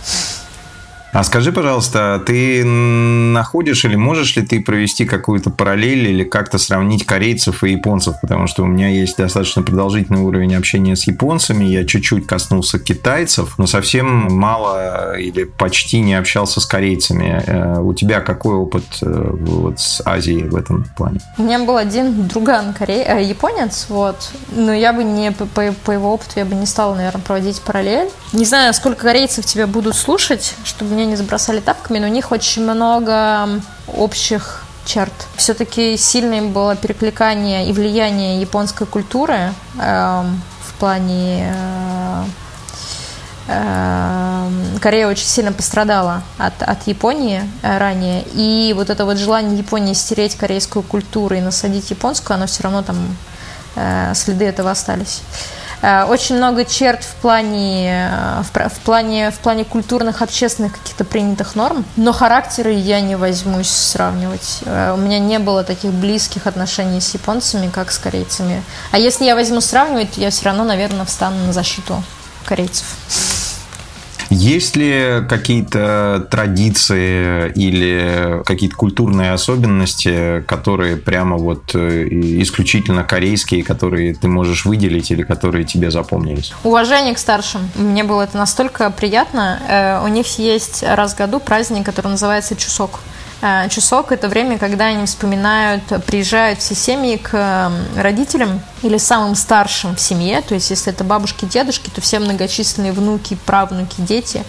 А 1.12 1.24
скажи, 1.24 1.50
пожалуйста, 1.50 2.22
ты 2.24 2.64
находишь 2.64 3.84
или 3.84 3.96
можешь 3.96 4.36
ли 4.36 4.42
ты 4.42 4.60
провести 4.60 5.04
какую-то 5.04 5.50
параллель 5.50 6.08
или 6.08 6.24
как-то 6.24 6.58
сравнить 6.58 7.04
корейцев 7.04 7.64
и 7.64 7.72
японцев? 7.72 8.20
Потому 8.20 8.46
что 8.46 8.62
у 8.62 8.66
меня 8.66 8.88
есть 8.88 9.16
достаточно 9.16 9.62
продолжительный 9.62 10.20
уровень 10.20 10.54
общения 10.54 10.94
с 10.94 11.08
японцами. 11.08 11.64
Я 11.64 11.84
чуть-чуть 11.84 12.26
коснулся 12.26 12.78
китайцев, 12.78 13.58
но 13.58 13.66
совсем 13.66 14.32
мало 14.36 15.18
или 15.18 15.44
почти 15.44 16.00
не 16.00 16.14
общался 16.14 16.60
с 16.60 16.66
корейцами. 16.66 17.42
Э, 17.44 17.80
у 17.80 17.92
тебя 17.92 18.20
какой 18.20 18.54
опыт 18.54 18.84
э, 19.02 19.30
вот 19.32 19.80
с 19.80 20.00
Азией 20.04 20.44
в 20.44 20.54
этом 20.54 20.84
плане? 20.96 21.20
У 21.38 21.42
меня 21.42 21.58
был 21.58 21.76
один 21.76 22.28
друган 22.28 22.72
корей... 22.72 23.02
э, 23.04 23.24
японец, 23.24 23.86
вот, 23.88 24.30
но 24.54 24.72
я 24.72 24.92
бы 24.92 25.02
не 25.02 25.32
по, 25.32 25.46
по 25.46 25.90
его 25.90 26.14
опыту 26.14 26.32
я 26.36 26.44
бы 26.44 26.54
не 26.54 26.66
стала, 26.66 26.94
наверное, 26.94 27.22
проводить 27.22 27.60
параллель. 27.62 28.08
Не 28.32 28.44
знаю, 28.44 28.72
сколько 28.74 29.02
корейцев 29.02 29.44
тебя 29.44 29.66
будут 29.66 29.96
слушать, 29.96 30.54
чтобы 30.62 30.99
меня 31.00 31.10
не 31.10 31.16
забросали 31.16 31.60
тапками, 31.60 31.98
но 31.98 32.06
у 32.06 32.10
них 32.10 32.32
очень 32.32 32.62
много 32.62 33.48
общих 33.86 34.64
черт. 34.84 35.12
Все-таки 35.36 35.96
сильным 35.96 36.52
было 36.52 36.76
перекликание 36.76 37.68
и 37.68 37.72
влияние 37.72 38.40
японской 38.40 38.86
культуры 38.86 39.52
э, 39.78 40.24
в 40.62 40.78
плане 40.78 41.54
э, 41.54 42.24
Эм, 43.52 44.78
Корея 44.80 45.08
очень 45.08 45.26
сильно 45.26 45.52
пострадала 45.52 46.22
от, 46.38 46.62
от 46.62 46.86
Японии 46.86 47.42
э, 47.62 47.78
ранее, 47.78 48.24
и 48.32 48.72
вот 48.76 48.90
это 48.90 49.04
вот 49.04 49.18
желание 49.18 49.58
Японии 49.58 49.92
стереть 49.92 50.36
корейскую 50.36 50.84
культуру 50.84 51.34
и 51.34 51.40
насадить 51.40 51.90
японскую, 51.90 52.36
оно 52.36 52.46
все 52.46 52.62
равно 52.62 52.82
там, 52.82 52.96
э, 53.74 54.12
следы 54.14 54.44
этого 54.44 54.70
остались. 54.70 55.22
Э, 55.82 56.04
очень 56.04 56.36
много 56.36 56.64
черт 56.64 57.04
в 57.04 57.14
плане, 57.16 58.10
в, 58.42 58.68
в, 58.68 58.80
плане, 58.80 59.30
в 59.30 59.38
плане 59.38 59.64
культурных, 59.64 60.22
общественных 60.22 60.78
каких-то 60.78 61.04
принятых 61.04 61.54
норм, 61.54 61.84
но 61.96 62.12
характеры 62.12 62.72
я 62.72 63.00
не 63.00 63.16
возьмусь 63.16 63.70
сравнивать. 63.70 64.60
У 64.64 64.96
меня 64.96 65.18
не 65.18 65.38
было 65.38 65.64
таких 65.64 65.92
близких 65.92 66.46
отношений 66.46 67.00
с 67.00 67.14
японцами, 67.14 67.70
как 67.70 67.90
с 67.92 67.98
корейцами. 67.98 68.62
А 68.90 68.98
если 68.98 69.24
я 69.24 69.34
возьму 69.34 69.60
сравнивать, 69.60 70.12
то 70.12 70.20
я 70.20 70.30
все 70.30 70.46
равно, 70.46 70.64
наверное, 70.64 71.04
встану 71.04 71.44
на 71.46 71.52
защиту 71.52 72.02
корейцев. 72.44 72.86
Есть 74.30 74.76
ли 74.76 75.24
какие-то 75.28 76.26
традиции 76.30 77.52
или 77.56 78.42
какие-то 78.44 78.76
культурные 78.76 79.32
особенности, 79.32 80.42
которые 80.46 80.96
прямо 80.96 81.36
вот 81.36 81.74
э, 81.74 82.06
исключительно 82.08 83.02
корейские, 83.02 83.64
которые 83.64 84.14
ты 84.14 84.28
можешь 84.28 84.64
выделить 84.64 85.10
или 85.10 85.22
которые 85.22 85.64
тебе 85.64 85.90
запомнились? 85.90 86.52
Уважение 86.62 87.14
к 87.14 87.18
старшим. 87.18 87.68
Мне 87.74 88.04
было 88.04 88.22
это 88.22 88.38
настолько 88.38 88.90
приятно. 88.90 89.60
Э, 89.68 90.04
у 90.04 90.08
них 90.08 90.38
есть 90.38 90.84
раз 90.84 91.14
в 91.14 91.18
году 91.18 91.40
праздник, 91.40 91.84
который 91.84 92.08
называется 92.08 92.54
Чусок. 92.54 93.00
Э, 93.42 93.68
часок– 93.68 94.12
это 94.12 94.28
время, 94.28 94.58
когда 94.58 94.86
они 94.86 95.06
вспоминают, 95.06 95.82
приезжают 96.06 96.60
все 96.60 96.74
семьи 96.74 97.16
к 97.16 97.72
родителям 97.96 98.60
или 98.82 98.98
самым 98.98 99.34
старшим 99.34 99.96
в 99.96 100.00
семье, 100.00 100.42
то 100.42 100.54
есть 100.54 100.70
если 100.70 100.92
это 100.92 101.04
бабушки, 101.04 101.44
дедушки, 101.44 101.90
то 101.90 102.00
все 102.00 102.18
многочисленные 102.18 102.92
внуки, 102.92 103.38
правнуки, 103.46 103.96
дети 103.98 104.44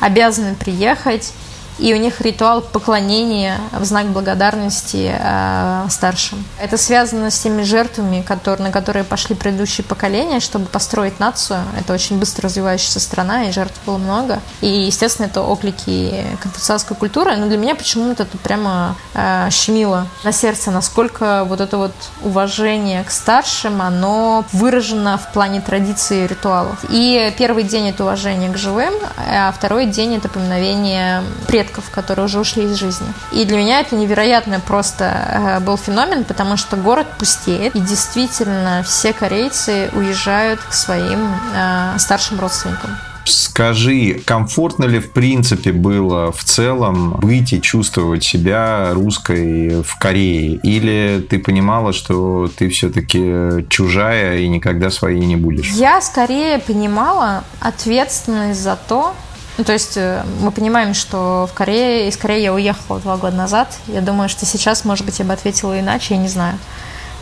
обязаны 0.00 0.54
приехать 0.54 1.32
и 1.78 1.92
у 1.92 1.96
них 1.96 2.20
ритуал 2.20 2.60
поклонения 2.60 3.60
в 3.72 3.84
знак 3.84 4.06
благодарности 4.06 5.14
э, 5.18 5.86
старшим. 5.90 6.44
Это 6.60 6.76
связано 6.76 7.30
с 7.30 7.38
теми 7.38 7.62
жертвами, 7.62 8.24
на 8.58 8.70
которые 8.70 9.04
пошли 9.04 9.34
предыдущие 9.34 9.84
поколения, 9.84 10.40
чтобы 10.40 10.66
построить 10.66 11.20
нацию. 11.20 11.60
Это 11.78 11.92
очень 11.92 12.18
быстро 12.18 12.48
развивающаяся 12.48 13.00
страна, 13.00 13.48
и 13.48 13.52
жертв 13.52 13.78
было 13.86 13.98
много. 13.98 14.40
И, 14.60 14.68
естественно, 14.68 15.26
это 15.26 15.40
оклики 15.40 16.24
конфуцианской 16.40 16.96
культуры, 16.96 17.36
но 17.36 17.46
для 17.46 17.58
меня 17.58 17.74
почему-то 17.74 18.22
это 18.22 18.38
прямо 18.38 18.96
э, 19.14 19.48
щемило 19.50 20.06
на 20.22 20.32
сердце, 20.32 20.70
насколько 20.70 21.44
вот 21.44 21.60
это 21.60 21.76
вот 21.76 21.94
уважение 22.22 23.02
к 23.04 23.10
старшим, 23.10 23.82
оно 23.82 24.44
выражено 24.52 25.18
в 25.18 25.32
плане 25.32 25.60
традиции 25.60 26.26
ритуалов. 26.26 26.84
И 26.90 27.32
первый 27.38 27.64
день 27.64 27.88
это 27.88 28.04
уважение 28.04 28.50
к 28.50 28.56
живым, 28.56 28.94
а 29.16 29.52
второй 29.52 29.86
день 29.86 30.16
это 30.16 30.28
поминовение 30.28 31.22
предков 31.46 31.63
предков, 31.64 31.90
которые 31.90 32.26
уже 32.26 32.40
ушли 32.40 32.64
из 32.64 32.74
жизни. 32.74 33.06
И 33.32 33.44
для 33.44 33.56
меня 33.56 33.80
это 33.80 33.96
невероятно 33.96 34.60
просто 34.60 35.04
э, 35.04 35.60
был 35.60 35.76
феномен, 35.76 36.24
потому 36.24 36.56
что 36.56 36.76
город 36.76 37.06
пустеет, 37.18 37.74
и 37.74 37.80
действительно 37.80 38.82
все 38.86 39.12
корейцы 39.12 39.90
уезжают 39.94 40.60
к 40.60 40.72
своим 40.72 41.28
э, 41.54 41.98
старшим 41.98 42.40
родственникам. 42.40 42.90
Скажи, 43.26 44.20
комфортно 44.26 44.84
ли 44.84 44.98
в 44.98 45.12
принципе 45.12 45.72
было 45.72 46.30
в 46.30 46.44
целом 46.44 47.12
быть 47.12 47.54
и 47.54 47.62
чувствовать 47.62 48.22
себя 48.22 48.90
русской 48.92 49.82
в 49.82 49.98
Корее? 49.98 50.56
Или 50.62 51.26
ты 51.30 51.38
понимала, 51.38 51.94
что 51.94 52.50
ты 52.54 52.68
все-таки 52.68 53.66
чужая 53.70 54.40
и 54.40 54.48
никогда 54.48 54.90
своей 54.90 55.24
не 55.24 55.36
будешь? 55.36 55.70
Я 55.70 56.02
скорее 56.02 56.58
понимала 56.58 57.44
ответственность 57.60 58.60
за 58.60 58.76
то, 58.76 59.14
ну, 59.56 59.64
то 59.64 59.72
есть 59.72 59.96
э, 59.96 60.24
мы 60.40 60.50
понимаем, 60.50 60.94
что 60.94 61.48
в 61.50 61.54
Корее, 61.54 62.08
из 62.08 62.16
Кореи 62.16 62.42
я 62.42 62.52
уехала 62.52 62.98
два 62.98 63.16
года 63.16 63.36
назад. 63.36 63.68
Я 63.86 64.00
думаю, 64.00 64.28
что 64.28 64.44
сейчас, 64.46 64.84
может 64.84 65.06
быть, 65.06 65.18
я 65.20 65.24
бы 65.24 65.32
ответила 65.32 65.78
иначе, 65.78 66.14
я 66.14 66.20
не 66.20 66.28
знаю. 66.28 66.58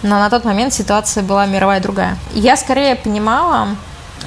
Но 0.02 0.18
на 0.18 0.30
тот 0.30 0.44
момент 0.44 0.72
ситуация 0.72 1.22
была 1.22 1.46
мировая 1.46 1.80
другая. 1.80 2.16
Я 2.32 2.56
скорее 2.56 2.96
понимала, 2.96 3.68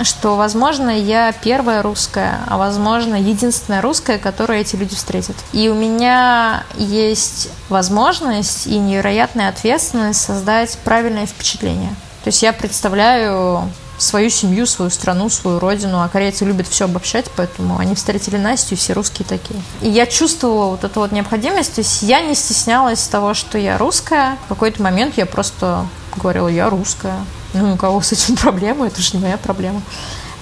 что, 0.04 0.36
возможно, 0.36 0.90
я 0.90 1.32
первая 1.32 1.82
русская, 1.82 2.42
а, 2.48 2.58
возможно, 2.58 3.16
единственная 3.16 3.82
русская, 3.82 4.20
которую 4.20 4.60
эти 4.60 4.76
люди 4.76 4.96
встретят. 4.96 5.36
И 5.52 5.68
у 5.70 5.74
меня 5.74 6.64
есть 6.76 7.50
возможность 7.70 8.68
и 8.68 8.78
невероятная 8.78 9.50
ответственность 9.50 10.22
создать 10.22 10.78
правильное 10.84 11.26
впечатление. 11.26 11.96
То 12.24 12.28
есть 12.28 12.44
я 12.44 12.54
представляю 12.54 13.70
свою 13.98 14.30
семью, 14.30 14.66
свою 14.66 14.92
страну, 14.92 15.30
свою 15.30 15.60
родину. 15.60 16.02
А 16.02 16.10
корейцы 16.10 16.46
любят 16.46 16.68
все 16.68 16.86
обобщать, 16.86 17.26
поэтому 17.36 17.78
они 17.78 17.96
встретили 17.96 18.38
Настю, 18.38 18.76
и 18.76 18.78
все 18.78 18.94
русские 18.94 19.26
такие. 19.28 19.62
И 19.82 19.90
я 19.90 20.06
чувствовала 20.06 20.72
вот 20.72 20.84
эту 20.84 21.00
вот 21.00 21.12
необходимость. 21.12 21.76
То 21.76 21.82
есть 21.82 22.02
я 22.02 22.22
не 22.22 22.36
стеснялась 22.36 23.08
того, 23.08 23.34
что 23.34 23.58
я 23.58 23.78
русская. 23.78 24.38
В 24.46 24.50
какой-то 24.50 24.82
момент 24.82 25.18
я 25.18 25.26
просто 25.26 25.88
говорила, 26.16 26.48
я 26.48 26.70
русская. 26.70 27.18
Ну, 27.54 27.74
у 27.74 27.78
кого 27.78 28.02
с 28.02 28.12
этим 28.12 28.36
проблема, 28.36 28.88
это 28.88 29.02
же 29.02 29.18
не 29.18 29.24
моя 29.24 29.38
проблема. 29.38 29.82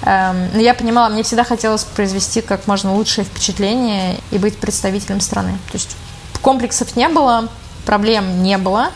Эм, 0.05 0.49
но 0.53 0.59
я 0.59 0.73
понимала, 0.73 1.09
мне 1.09 1.23
всегда 1.23 1.43
хотелось 1.43 1.83
произвести 1.83 2.41
как 2.41 2.67
можно 2.67 2.93
лучшее 2.93 3.23
впечатление 3.23 4.19
и 4.31 4.37
быть 4.37 4.57
представителем 4.57 5.21
страны. 5.21 5.57
То 5.71 5.77
есть 5.77 5.95
комплексов 6.41 6.95
не 6.95 7.07
было, 7.07 7.47
проблем 7.85 8.43
не 8.43 8.57
было. 8.57 8.89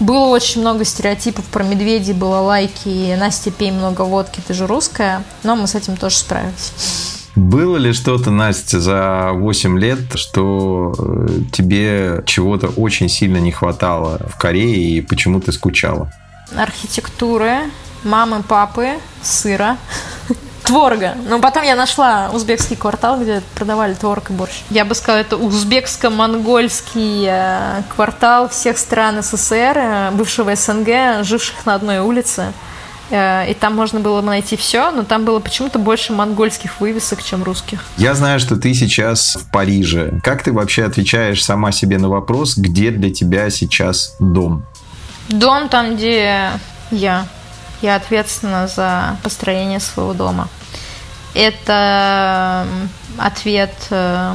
Было 0.00 0.26
очень 0.26 0.60
много 0.60 0.84
стереотипов 0.84 1.44
про 1.46 1.62
медведей, 1.62 2.14
было 2.14 2.38
лайки, 2.38 3.14
Настя, 3.16 3.50
пей 3.50 3.70
много 3.70 4.02
водки, 4.02 4.40
ты 4.46 4.54
же 4.54 4.66
русская, 4.66 5.22
но 5.42 5.54
мы 5.54 5.66
с 5.66 5.74
этим 5.74 5.96
тоже 5.96 6.16
справились. 6.16 6.72
Было 7.34 7.78
ли 7.78 7.92
что-то, 7.92 8.30
Настя, 8.30 8.78
за 8.78 9.30
8 9.32 9.78
лет, 9.78 10.00
что 10.16 10.94
э, 10.98 11.28
тебе 11.50 12.22
чего-то 12.26 12.68
очень 12.68 13.08
сильно 13.08 13.38
не 13.38 13.52
хватало 13.52 14.20
в 14.28 14.36
Корее 14.36 14.98
и 14.98 15.00
почему 15.00 15.40
ты 15.40 15.50
скучала? 15.52 16.12
Архитектуры, 16.54 17.70
мамы, 18.04 18.42
папы, 18.42 18.98
сыра 19.22 19.78
творога. 20.62 21.14
Но 21.28 21.40
потом 21.40 21.64
я 21.64 21.76
нашла 21.76 22.30
узбекский 22.32 22.76
квартал, 22.76 23.20
где 23.20 23.42
продавали 23.54 23.94
творог 23.94 24.30
и 24.30 24.32
борщ. 24.32 24.62
Я 24.70 24.84
бы 24.84 24.94
сказала, 24.94 25.20
это 25.20 25.36
узбекско-монгольский 25.36 27.26
э, 27.28 27.82
квартал 27.94 28.48
всех 28.48 28.78
стран 28.78 29.22
СССР, 29.22 29.76
э, 29.76 30.10
бывшего 30.12 30.54
СНГ, 30.54 31.24
живших 31.24 31.66
на 31.66 31.74
одной 31.74 31.98
улице. 31.98 32.52
Э, 33.10 33.50
и 33.50 33.54
там 33.54 33.76
можно 33.76 34.00
было 34.00 34.22
найти 34.22 34.56
все, 34.56 34.90
но 34.90 35.04
там 35.04 35.24
было 35.24 35.38
почему-то 35.38 35.78
больше 35.78 36.12
монгольских 36.12 36.80
вывесок, 36.80 37.22
чем 37.22 37.42
русских. 37.42 37.84
Я 37.98 38.14
знаю, 38.14 38.40
что 38.40 38.56
ты 38.56 38.72
сейчас 38.74 39.36
в 39.36 39.50
Париже. 39.50 40.20
Как 40.22 40.42
ты 40.42 40.52
вообще 40.52 40.84
отвечаешь 40.84 41.44
сама 41.44 41.72
себе 41.72 41.98
на 41.98 42.08
вопрос, 42.08 42.56
где 42.56 42.90
для 42.90 43.12
тебя 43.12 43.50
сейчас 43.50 44.16
дом? 44.18 44.64
Дом 45.28 45.68
там, 45.68 45.96
где 45.96 46.50
я. 46.90 47.26
Я 47.82 47.96
ответственна 47.96 48.68
за 48.68 49.16
построение 49.22 49.80
своего 49.80 50.14
дома. 50.14 50.48
Это 51.34 52.66
ответ 53.18 53.74
э, 53.90 54.34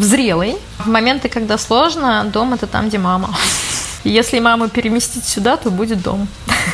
зрелый. 0.00 0.56
В 0.78 0.86
моменты, 0.88 1.28
когда 1.28 1.58
сложно, 1.58 2.24
дом 2.24 2.54
это 2.54 2.66
там, 2.66 2.88
где 2.88 2.98
мама. 2.98 3.34
Если 4.04 4.38
маму 4.38 4.68
переместить 4.68 5.24
сюда, 5.24 5.56
то 5.56 5.70
будет 5.70 6.02
дом. 6.02 6.26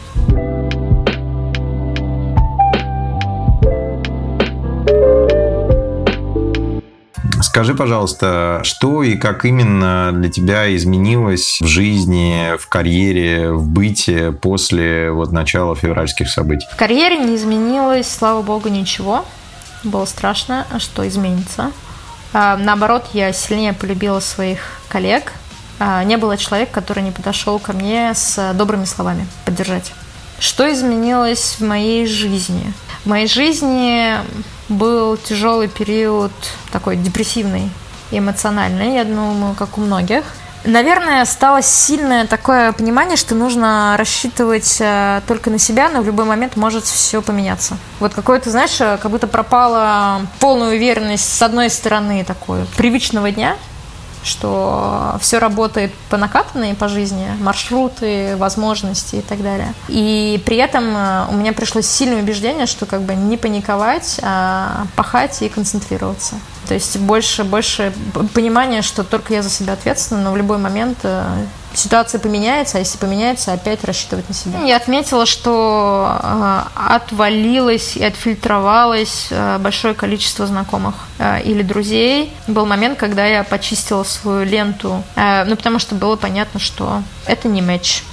Скажи, 7.51 7.75
пожалуйста, 7.75 8.61
что 8.63 9.03
и 9.03 9.17
как 9.17 9.45
именно 9.45 10.13
для 10.13 10.31
тебя 10.31 10.73
изменилось 10.77 11.59
в 11.61 11.67
жизни, 11.67 12.57
в 12.57 12.69
карьере, 12.69 13.51
в 13.51 13.67
быте 13.67 14.31
после 14.31 15.11
вот 15.11 15.33
начала 15.33 15.75
февральских 15.75 16.31
событий? 16.31 16.69
В 16.71 16.77
карьере 16.77 17.19
не 17.19 17.35
изменилось, 17.35 18.09
слава 18.09 18.43
богу, 18.43 18.69
ничего. 18.69 19.25
Было 19.83 20.05
страшно, 20.05 20.65
а 20.71 20.79
что 20.79 21.07
изменится. 21.09 21.73
А, 22.33 22.57
наоборот, 22.57 23.07
я 23.15 23.33
сильнее 23.33 23.73
полюбила 23.73 24.21
своих 24.21 24.81
коллег. 24.89 25.33
А, 25.81 26.05
не 26.05 26.19
было 26.19 26.37
человека, 26.37 26.71
который 26.73 27.03
не 27.03 27.11
подошел 27.11 27.59
ко 27.59 27.73
мне 27.73 28.15
с 28.15 28.53
добрыми 28.55 28.85
словами 28.85 29.27
поддержать. 29.45 29.93
Что 30.39 30.73
изменилось 30.73 31.57
в 31.59 31.65
моей 31.65 32.07
жизни? 32.07 32.73
В 33.05 33.09
моей 33.09 33.27
жизни 33.27 34.15
был 34.71 35.17
тяжелый 35.17 35.69
период, 35.69 36.33
такой 36.73 36.97
депрессивный, 36.97 37.71
эмоциональный, 38.11 38.95
я 38.95 39.05
думаю, 39.05 39.55
как 39.55 39.77
у 39.77 39.81
многих. 39.81 40.25
Наверное, 40.65 41.25
стало 41.25 41.63
сильное 41.63 42.27
такое 42.27 42.73
понимание, 42.73 43.17
что 43.17 43.35
нужно 43.35 43.95
рассчитывать 43.97 44.77
э, 44.81 45.23
только 45.27 45.49
на 45.49 45.59
себя, 45.59 45.89
но 45.89 46.03
в 46.03 46.07
любой 46.07 46.27
момент 46.27 46.57
может 46.57 46.85
все 46.85 47.23
поменяться. 47.23 47.79
Вот 47.99 48.13
какое-то, 48.13 48.51
знаешь, 48.51 48.79
э, 48.79 48.99
как 49.01 49.11
будто 49.11 49.27
пропала 49.27 50.21
полная 50.39 50.69
уверенность 50.69 51.33
с 51.33 51.41
одной 51.41 51.71
стороны 51.71 52.25
такой 52.25 52.67
привычного 52.77 53.31
дня, 53.31 53.57
что 54.23 55.17
все 55.21 55.39
работает 55.39 55.93
по 56.09 56.17
накатанной 56.17 56.75
по 56.75 56.89
жизни, 56.89 57.27
маршруты, 57.41 58.37
возможности 58.37 59.17
и 59.17 59.23
так 59.23 59.43
далее. 59.43 59.75
И 59.89 60.43
при 60.45 60.57
этом 60.57 60.97
э, 60.97 61.27
у 61.31 61.35
меня 61.35 61.53
пришло 61.53 61.81
сильное 61.81 62.23
убеждение, 62.23 62.67
что 62.67 62.87
как 62.87 63.03
бы 63.03 63.15
не 63.15 63.37
паниковать, 63.37 64.21
а 64.23 64.87
пахать 64.97 65.43
и 65.43 65.49
концентрироваться. 65.49 66.37
То 66.71 66.75
есть 66.75 66.99
больше, 66.99 67.43
больше 67.43 67.93
понимания, 68.33 68.83
что 68.83 69.03
только 69.03 69.35
я 69.35 69.43
за 69.43 69.51
себя 69.51 69.73
ответственна, 69.73 70.23
но 70.23 70.31
в 70.31 70.37
любой 70.37 70.59
момент 70.59 70.99
э, 71.03 71.25
ситуация 71.75 72.21
поменяется, 72.21 72.77
а 72.77 72.79
если 72.79 72.97
поменяется, 72.97 73.53
опять 73.53 73.83
рассчитывать 73.83 74.29
на 74.29 74.35
себя. 74.37 74.61
Я 74.61 74.77
отметила, 74.77 75.27
что 75.27 76.17
э, 76.23 76.61
отвалилось 76.77 77.97
и 77.97 78.05
отфильтровалось 78.05 79.27
э, 79.31 79.59
большое 79.59 79.95
количество 79.95 80.47
знакомых 80.47 80.95
или 81.45 81.63
друзей. 81.63 82.33
Был 82.47 82.67
момент, 82.67 82.97
когда 83.01 83.27
я 83.27 83.43
почистила 83.43 84.05
свою 84.05 84.45
ленту, 84.45 85.03
ну 85.17 85.57
потому 85.57 85.81
что 85.81 85.97
было 85.97 86.15
понятно, 86.15 86.61
что 86.61 87.03
это 87.27 87.49
не 87.49 87.63
матч 87.63 88.05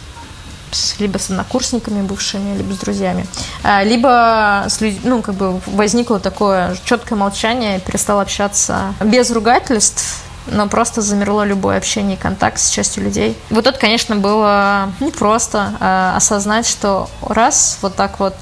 либо 1.00 1.18
с 1.18 1.30
однокурсниками 1.30 2.02
бывшими, 2.02 2.58
либо 2.58 2.74
с 2.74 2.78
друзьями. 2.78 3.26
А, 3.64 3.84
либо 3.84 4.66
с 4.68 4.82
людь... 4.82 5.04
ну, 5.04 5.22
как 5.22 5.36
бы 5.36 5.60
возникло 5.66 6.20
такое 6.20 6.78
четкое 6.86 7.18
молчание, 7.18 7.80
перестал 7.80 8.20
общаться 8.20 8.94
без 9.02 9.32
ругательств, 9.32 10.24
но 10.48 10.68
просто 10.68 11.02
замерло 11.02 11.44
любое 11.44 11.78
общение 11.78 12.18
и 12.18 12.20
контакт 12.20 12.60
с 12.60 12.70
частью 12.70 13.04
людей. 13.04 13.38
Вот 13.50 13.68
это, 13.68 13.78
конечно, 13.78 14.16
было 14.16 14.92
непросто 15.00 15.74
а, 15.80 16.16
осознать, 16.16 16.68
что 16.68 17.10
раз 17.22 17.80
вот 17.82 17.96
так 17.96 18.20
вот 18.20 18.36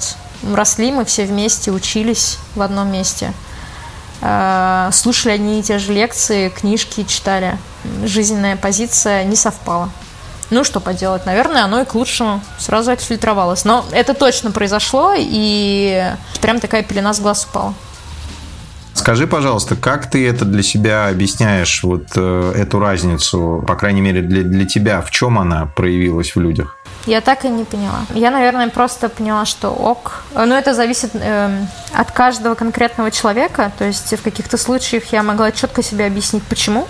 росли 0.54 0.92
мы 0.92 1.04
все 1.04 1.24
вместе, 1.24 1.70
учились 1.70 2.38
в 2.54 2.62
одном 2.62 2.92
месте, 2.92 3.32
а, 4.22 4.90
слушали 4.92 5.32
одни 5.32 5.60
и 5.60 5.62
те 5.62 5.78
же 5.78 5.92
лекции, 5.92 6.48
книжки 6.48 7.04
читали. 7.04 7.58
Жизненная 8.04 8.56
позиция 8.56 9.24
не 9.24 9.36
совпала. 9.36 9.90
Ну, 10.50 10.62
что 10.62 10.80
поделать, 10.80 11.26
наверное, 11.26 11.64
оно 11.64 11.80
и 11.80 11.84
к 11.84 11.94
лучшему 11.94 12.40
сразу 12.58 12.92
отфильтровалось. 12.92 13.64
Но 13.64 13.84
это 13.92 14.14
точно 14.14 14.52
произошло, 14.52 15.12
и 15.16 16.12
прям 16.40 16.60
такая 16.60 16.82
пелена 16.82 17.12
с 17.12 17.20
глаз 17.20 17.44
упала. 17.44 17.74
Скажи, 18.94 19.26
пожалуйста, 19.26 19.76
как 19.76 20.10
ты 20.10 20.26
это 20.26 20.44
для 20.44 20.62
себя 20.62 21.08
объясняешь, 21.08 21.82
вот 21.82 22.06
э, 22.16 22.52
эту 22.56 22.78
разницу, 22.78 23.62
по 23.66 23.74
крайней 23.74 24.00
мере, 24.00 24.22
для, 24.22 24.42
для 24.42 24.64
тебя, 24.64 25.02
в 25.02 25.10
чем 25.10 25.38
она 25.38 25.66
проявилась 25.66 26.34
в 26.34 26.40
людях? 26.40 26.78
Я 27.06 27.20
так 27.20 27.44
и 27.44 27.48
не 27.48 27.64
поняла. 27.64 28.00
Я, 28.14 28.30
наверное, 28.30 28.68
просто 28.68 29.08
поняла, 29.08 29.44
что 29.44 29.68
ок. 29.70 30.24
Но 30.34 30.56
это 30.56 30.74
зависит 30.74 31.10
э, 31.14 31.66
от 31.92 32.10
каждого 32.10 32.54
конкретного 32.54 33.10
человека. 33.10 33.70
То 33.78 33.84
есть 33.84 34.12
в 34.12 34.22
каких-то 34.22 34.56
случаях 34.56 35.04
я 35.12 35.22
могла 35.22 35.52
четко 35.52 35.82
себе 35.82 36.06
объяснить, 36.06 36.42
почему 36.44 36.88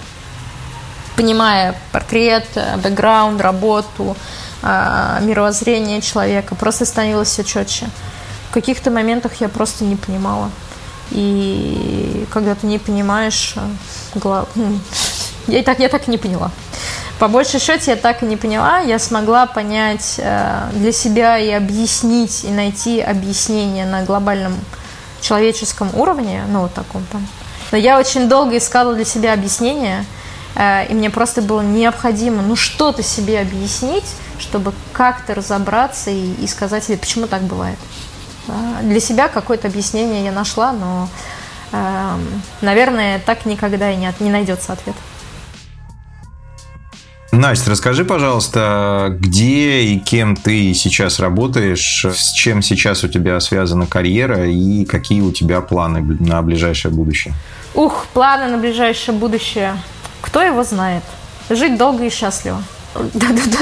понимая 1.16 1.74
портрет, 1.92 2.46
э, 2.54 2.76
бэкграунд, 2.76 3.40
работу, 3.40 4.16
э, 4.62 5.18
мировоззрение 5.22 6.00
человека, 6.00 6.54
просто 6.54 6.84
становилось 6.84 7.28
все 7.28 7.42
четче. 7.42 7.86
В 8.50 8.52
каких-то 8.52 8.90
моментах 8.90 9.32
я 9.40 9.48
просто 9.48 9.84
не 9.84 9.96
понимала. 9.96 10.50
И 11.10 12.26
когда 12.32 12.54
ты 12.54 12.66
не 12.66 12.78
понимаешь, 12.78 13.54
э, 13.56 13.60
глав... 14.14 14.48
Ну, 14.54 14.78
я, 15.46 15.62
так, 15.62 15.78
я 15.80 15.88
так 15.88 16.06
и 16.08 16.10
не 16.10 16.18
поняла. 16.18 16.50
По 17.18 17.28
большей 17.28 17.60
счете 17.60 17.92
я 17.92 17.96
так 17.96 18.22
и 18.22 18.26
не 18.26 18.36
поняла. 18.36 18.80
Я 18.80 18.98
смогла 18.98 19.46
понять 19.46 20.20
для 20.72 20.92
себя 20.92 21.38
и 21.38 21.50
объяснить, 21.50 22.44
и 22.44 22.50
найти 22.50 23.00
объяснение 23.00 23.86
на 23.86 24.02
глобальном 24.02 24.52
человеческом 25.22 25.88
уровне, 25.94 26.42
ну, 26.50 26.60
вот 26.60 26.74
таком 26.74 27.06
там. 27.10 27.26
Но 27.72 27.78
я 27.78 27.98
очень 27.98 28.28
долго 28.28 28.58
искала 28.58 28.94
для 28.94 29.06
себя 29.06 29.32
объяснение– 29.32 30.04
и 30.56 30.94
мне 30.94 31.10
просто 31.10 31.42
было 31.42 31.60
необходимо, 31.60 32.42
ну, 32.42 32.56
что-то 32.56 33.02
себе 33.02 33.40
объяснить, 33.40 34.06
чтобы 34.38 34.72
как-то 34.92 35.34
разобраться 35.34 36.10
и, 36.10 36.32
и 36.34 36.46
сказать 36.46 36.84
себе, 36.84 36.96
почему 36.96 37.26
так 37.26 37.42
бывает. 37.42 37.78
Для 38.82 39.00
себя 39.00 39.28
какое-то 39.28 39.68
объяснение 39.68 40.24
я 40.24 40.32
нашла, 40.32 40.72
но, 40.72 41.08
эм, 41.72 42.42
наверное, 42.60 43.18
так 43.18 43.44
никогда 43.44 43.90
и 43.90 43.96
не, 43.96 44.12
не 44.20 44.30
найдется 44.30 44.72
ответ. 44.72 44.94
Настя, 47.32 47.70
расскажи, 47.72 48.04
пожалуйста, 48.04 49.14
где 49.18 49.82
и 49.82 49.98
кем 49.98 50.36
ты 50.36 50.72
сейчас 50.72 51.18
работаешь, 51.18 52.04
с 52.04 52.32
чем 52.32 52.62
сейчас 52.62 53.04
у 53.04 53.08
тебя 53.08 53.40
связана 53.40 53.86
карьера 53.86 54.48
и 54.48 54.84
какие 54.84 55.20
у 55.20 55.32
тебя 55.32 55.60
планы 55.60 56.00
на 56.20 56.40
ближайшее 56.40 56.94
будущее? 56.94 57.34
Ух, 57.74 58.06
планы 58.14 58.46
на 58.46 58.56
ближайшее 58.56 59.18
будущее. 59.18 59.76
Кто 60.20 60.42
его 60.42 60.64
знает? 60.64 61.02
Жить 61.48 61.76
долго 61.76 62.04
и 62.04 62.10
счастливо. 62.10 62.62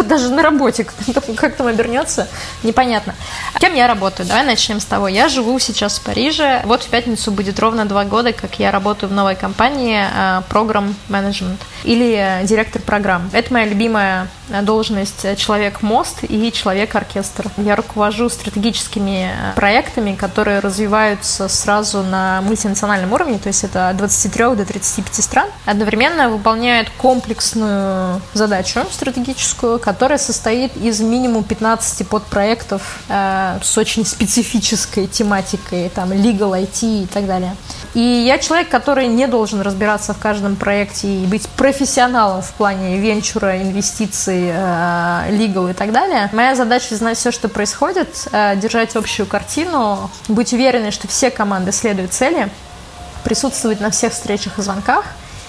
Даже 0.05 0.31
на 0.31 0.43
работе 0.43 0.87
как 1.37 1.57
там 1.57 1.67
обернется, 1.67 2.29
непонятно. 2.62 3.14
Кем 3.59 3.75
я 3.75 3.87
работаю? 3.87 4.29
Давай 4.29 4.45
начнем 4.45 4.81
с 4.81 4.85
того. 4.85 5.09
Я 5.09 5.29
живу 5.29 5.59
сейчас 5.59 5.99
в 5.99 6.03
Париже. 6.03 6.62
Вот 6.64 6.83
в 6.83 6.88
пятницу 6.88 7.31
будет 7.33 7.59
ровно 7.59 7.85
два 7.85 8.05
года, 8.05 8.33
как 8.33 8.59
я 8.59 8.71
работаю 8.71 9.11
в 9.11 9.12
новой 9.12 9.35
компании 9.35 10.05
программ 10.49 10.90
э, 10.90 11.12
менеджмент 11.12 11.61
или 11.85 12.40
директор 12.45 12.81
программ. 12.81 13.29
Это 13.33 13.53
моя 13.53 13.67
любимая 13.67 14.29
должность 14.63 15.37
человек-мост 15.37 16.19
и 16.23 16.53
человек-оркестр. 16.53 17.51
Я 17.57 17.77
руковожу 17.77 18.29
стратегическими 18.29 19.31
проектами, 19.57 20.15
которые 20.15 20.61
развиваются 20.61 21.49
сразу 21.49 22.03
на 22.03 22.41
мультинациональном 22.43 23.13
уровне, 23.13 23.39
то 23.39 23.49
есть 23.49 23.65
это 23.65 23.89
от 23.89 23.97
23 23.97 24.57
до 24.57 24.65
35 24.65 25.25
стран. 25.25 25.49
Одновременно 25.65 26.29
выполняют 26.29 26.91
комплексную 26.99 28.21
задачу 28.33 28.81
стратегическую 28.91 29.25
стратегическую, 29.25 29.79
которая 29.79 30.19
состоит 30.19 30.77
из 30.77 31.01
минимум 31.01 31.45
15 31.45 32.07
подпроектов 32.09 33.01
э, 33.09 33.59
с 33.63 33.79
очень 33.79 34.05
специфической 34.05 35.07
тематикой, 35.07 35.89
там, 35.89 36.13
legal, 36.13 36.53
IT 36.53 37.05
и 37.05 37.07
так 37.07 37.27
далее. 37.27 37.57
И 37.95 38.01
я 38.01 38.39
человек, 38.39 38.69
который 38.69 39.07
не 39.07 39.29
должен 39.29 39.61
разбираться 39.61 40.15
в 40.15 40.19
каждом 40.19 40.57
проекте 40.57 41.07
и 41.07 41.27
быть 41.27 41.49
профессионалом 41.51 42.43
в 42.43 42.53
плане 42.55 42.99
венчура, 42.99 43.63
инвестиций, 43.63 44.49
э, 44.49 45.31
legal 45.31 45.71
и 45.71 45.75
так 45.75 45.93
далее. 45.93 46.29
Моя 46.33 46.57
задача 46.57 46.97
знать 46.97 47.17
все, 47.17 47.31
что 47.31 47.49
происходит, 47.49 48.27
э, 48.33 48.57
держать 48.57 48.97
общую 48.97 49.27
картину, 49.27 50.11
быть 50.27 50.53
уверенной, 50.53 50.91
что 50.91 51.07
все 51.07 51.31
команды 51.31 51.71
следуют 51.71 52.13
цели, 52.13 52.51
присутствовать 53.23 53.81
на 53.81 53.91
всех 53.91 54.13
встречах 54.13 54.59
и 54.59 54.63
звонках, 54.63 55.05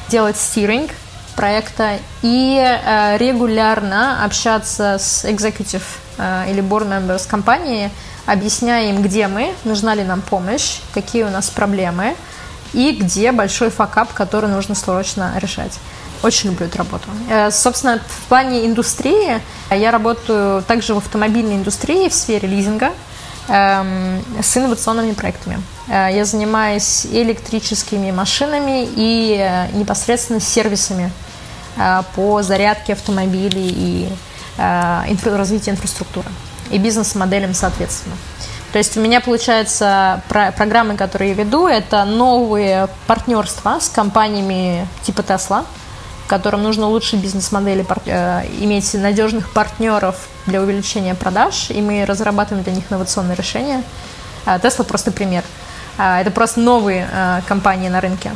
делать 0.10 0.38
стиринг, 0.38 0.92
проекта 1.36 1.98
и 2.22 2.58
э, 2.60 3.18
регулярно 3.18 4.24
общаться 4.24 4.98
с 5.00 5.26
executive 5.26 5.84
э, 6.20 6.52
или 6.52 6.62
board 6.62 6.88
members 6.88 7.28
компании, 7.28 7.90
объясняя 8.28 8.90
им, 8.90 9.02
где 9.02 9.28
мы, 9.28 9.54
нужна 9.64 9.96
ли 9.96 10.04
нам 10.04 10.22
помощь, 10.22 10.78
какие 10.94 11.24
у 11.24 11.30
нас 11.30 11.50
проблемы 11.50 12.16
и 12.76 12.92
где 12.92 13.32
большой 13.32 13.70
факап, 13.70 14.14
который 14.14 14.50
нужно 14.50 14.76
срочно 14.76 15.34
решать. 15.38 15.80
Очень 16.24 16.52
люблю 16.52 16.68
эту 16.68 16.78
работу. 16.78 17.08
Э, 17.30 17.52
собственно, 17.52 18.00
в 18.08 18.28
плане 18.28 18.66
индустрии 18.66 19.42
я 19.72 19.92
работаю 19.92 20.64
также 20.64 20.94
в 20.94 20.98
автомобильной 20.98 21.56
индустрии 21.56 22.10
в 22.10 22.14
сфере 22.14 22.48
лизинга 22.48 22.92
эм, 23.48 24.24
с 24.42 24.58
инновационными 24.58 25.14
проектами. 25.14 25.62
Э, 25.88 26.10
я 26.12 26.26
занимаюсь 26.26 27.06
электрическими 27.06 28.12
машинами 28.12 28.88
и 28.96 29.38
э, 29.40 29.72
непосредственно 29.74 30.40
сервисами 30.40 31.12
Э, 31.78 32.04
по 32.16 32.42
зарядке 32.42 32.94
автомобилей 32.94 33.74
и 33.76 34.10
э, 34.58 35.36
развитию 35.36 35.76
инфраструктуры 35.76 36.28
и 36.72 36.78
бизнес-моделям 36.78 37.54
соответственно. 37.54 38.16
То 38.76 38.80
есть 38.80 38.98
у 38.98 39.00
меня, 39.00 39.22
получается, 39.22 40.22
про- 40.28 40.52
программы, 40.52 40.98
которые 40.98 41.30
я 41.30 41.36
веду, 41.38 41.66
это 41.66 42.04
новые 42.04 42.90
партнерства 43.08 43.80
с 43.80 43.88
компаниями 43.88 44.86
типа 45.04 45.22
Tesla, 45.22 45.64
которым 46.28 46.62
нужно 46.62 46.90
улучшить 46.90 47.22
бизнес-модели, 47.22 47.86
э, 48.06 48.42
иметь 48.60 48.94
надежных 48.96 49.50
партнеров 49.54 50.28
для 50.46 50.62
увеличения 50.62 51.16
продаж, 51.16 51.70
и 51.70 51.82
мы 51.82 52.06
разрабатываем 52.06 52.66
для 52.66 52.74
них 52.74 52.84
инновационные 52.90 53.38
решения. 53.38 53.82
Tesla 54.46 54.84
просто 54.84 55.14
пример. 55.14 55.46
Это 55.98 56.30
просто 56.32 56.60
новые 56.60 57.08
компании 57.48 57.88
на 57.88 58.02
рынке. 58.02 58.34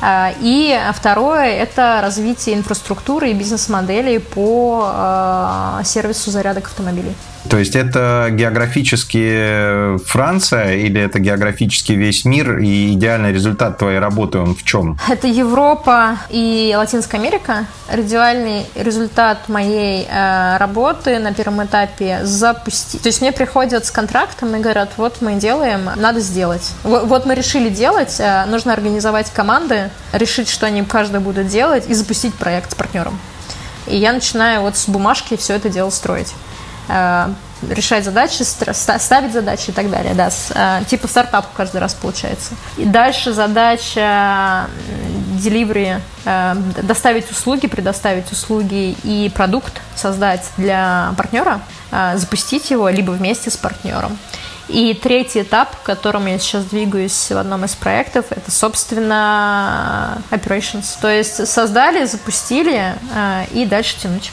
А, 0.00 0.32
и 0.40 0.76
второе– 0.94 1.44
это 1.62 2.00
развитие 2.02 2.56
инфраструктуры 2.56 3.30
и 3.30 3.34
бизнес-моделей 3.34 4.18
по 4.18 4.90
а, 4.92 5.80
сервису 5.84 6.32
зарядок 6.32 6.66
автомобилей. 6.66 7.14
То 7.48 7.58
есть 7.58 7.76
это 7.76 8.28
географически 8.30 9.98
Франция 10.06 10.74
или 10.74 11.00
это 11.00 11.18
географически 11.18 11.92
весь 11.92 12.24
мир 12.24 12.58
и 12.58 12.92
идеальный 12.92 13.32
результат 13.32 13.78
твоей 13.78 13.98
работы 13.98 14.38
он 14.38 14.54
в 14.54 14.64
чем? 14.64 14.98
Это 15.08 15.26
Европа 15.26 16.18
и 16.30 16.74
Латинская 16.76 17.18
Америка. 17.18 17.66
Идеальный 17.92 18.66
результат 18.74 19.48
моей 19.48 20.06
э, 20.08 20.56
работы 20.58 21.18
на 21.18 21.32
первом 21.32 21.64
этапе 21.64 22.20
запустить. 22.24 23.02
То 23.02 23.08
есть 23.08 23.20
мне 23.20 23.32
приходят 23.32 23.84
с 23.84 23.90
контрактом 23.90 24.54
и 24.56 24.60
говорят, 24.60 24.90
вот 24.96 25.20
мы 25.20 25.34
делаем, 25.34 25.88
надо 25.96 26.20
сделать. 26.20 26.72
Вот, 26.82 27.04
вот 27.06 27.26
мы 27.26 27.34
решили 27.34 27.68
делать, 27.68 28.16
э, 28.18 28.44
нужно 28.46 28.72
организовать 28.72 29.30
команды, 29.30 29.90
решить, 30.12 30.48
что 30.48 30.66
они 30.66 30.84
каждый 30.84 31.20
будут 31.20 31.46
делать 31.46 31.88
и 31.88 31.94
запустить 31.94 32.34
проект 32.34 32.72
с 32.72 32.74
партнером. 32.74 33.18
И 33.86 33.96
я 33.96 34.12
начинаю 34.12 34.62
вот 34.62 34.76
с 34.76 34.88
бумажки 34.88 35.36
все 35.36 35.54
это 35.54 35.68
дело 35.68 35.90
строить. 35.90 36.34
Э, 36.88 37.28
решать 37.70 38.04
задачи, 38.04 38.42
ставить 38.42 39.32
задачи 39.32 39.70
и 39.70 39.72
так 39.72 39.90
далее. 39.90 40.14
Да, 40.14 40.28
э, 40.54 40.84
типа 40.84 41.08
стартап 41.08 41.46
каждый 41.54 41.80
раз 41.80 41.94
получается. 41.94 42.54
И 42.76 42.84
дальше 42.84 43.32
задача 43.32 44.66
delivery, 45.42 46.00
э, 46.26 46.54
доставить 46.82 47.30
услуги, 47.30 47.66
предоставить 47.66 48.30
услуги 48.30 48.94
и 49.04 49.32
продукт 49.34 49.80
создать 49.94 50.44
для 50.58 51.14
партнера, 51.16 51.60
запустить 52.14 52.70
его 52.70 52.88
либо 52.90 53.12
вместе 53.12 53.50
с 53.50 53.56
партнером. 53.56 54.18
И 54.68 54.92
третий 54.94 55.42
этап, 55.42 55.74
к 55.76 55.82
которому 55.82 56.28
я 56.28 56.38
сейчас 56.38 56.64
двигаюсь 56.64 57.30
в 57.30 57.36
одном 57.38 57.64
из 57.64 57.74
проектов, 57.74 58.26
это, 58.30 58.50
собственно, 58.50 60.18
operations. 60.30 60.84
То 61.00 61.08
есть 61.08 61.46
создали, 61.48 62.04
запустили 62.04 62.94
и 63.52 63.64
дальше 63.64 63.98
тянуть. 63.98 64.32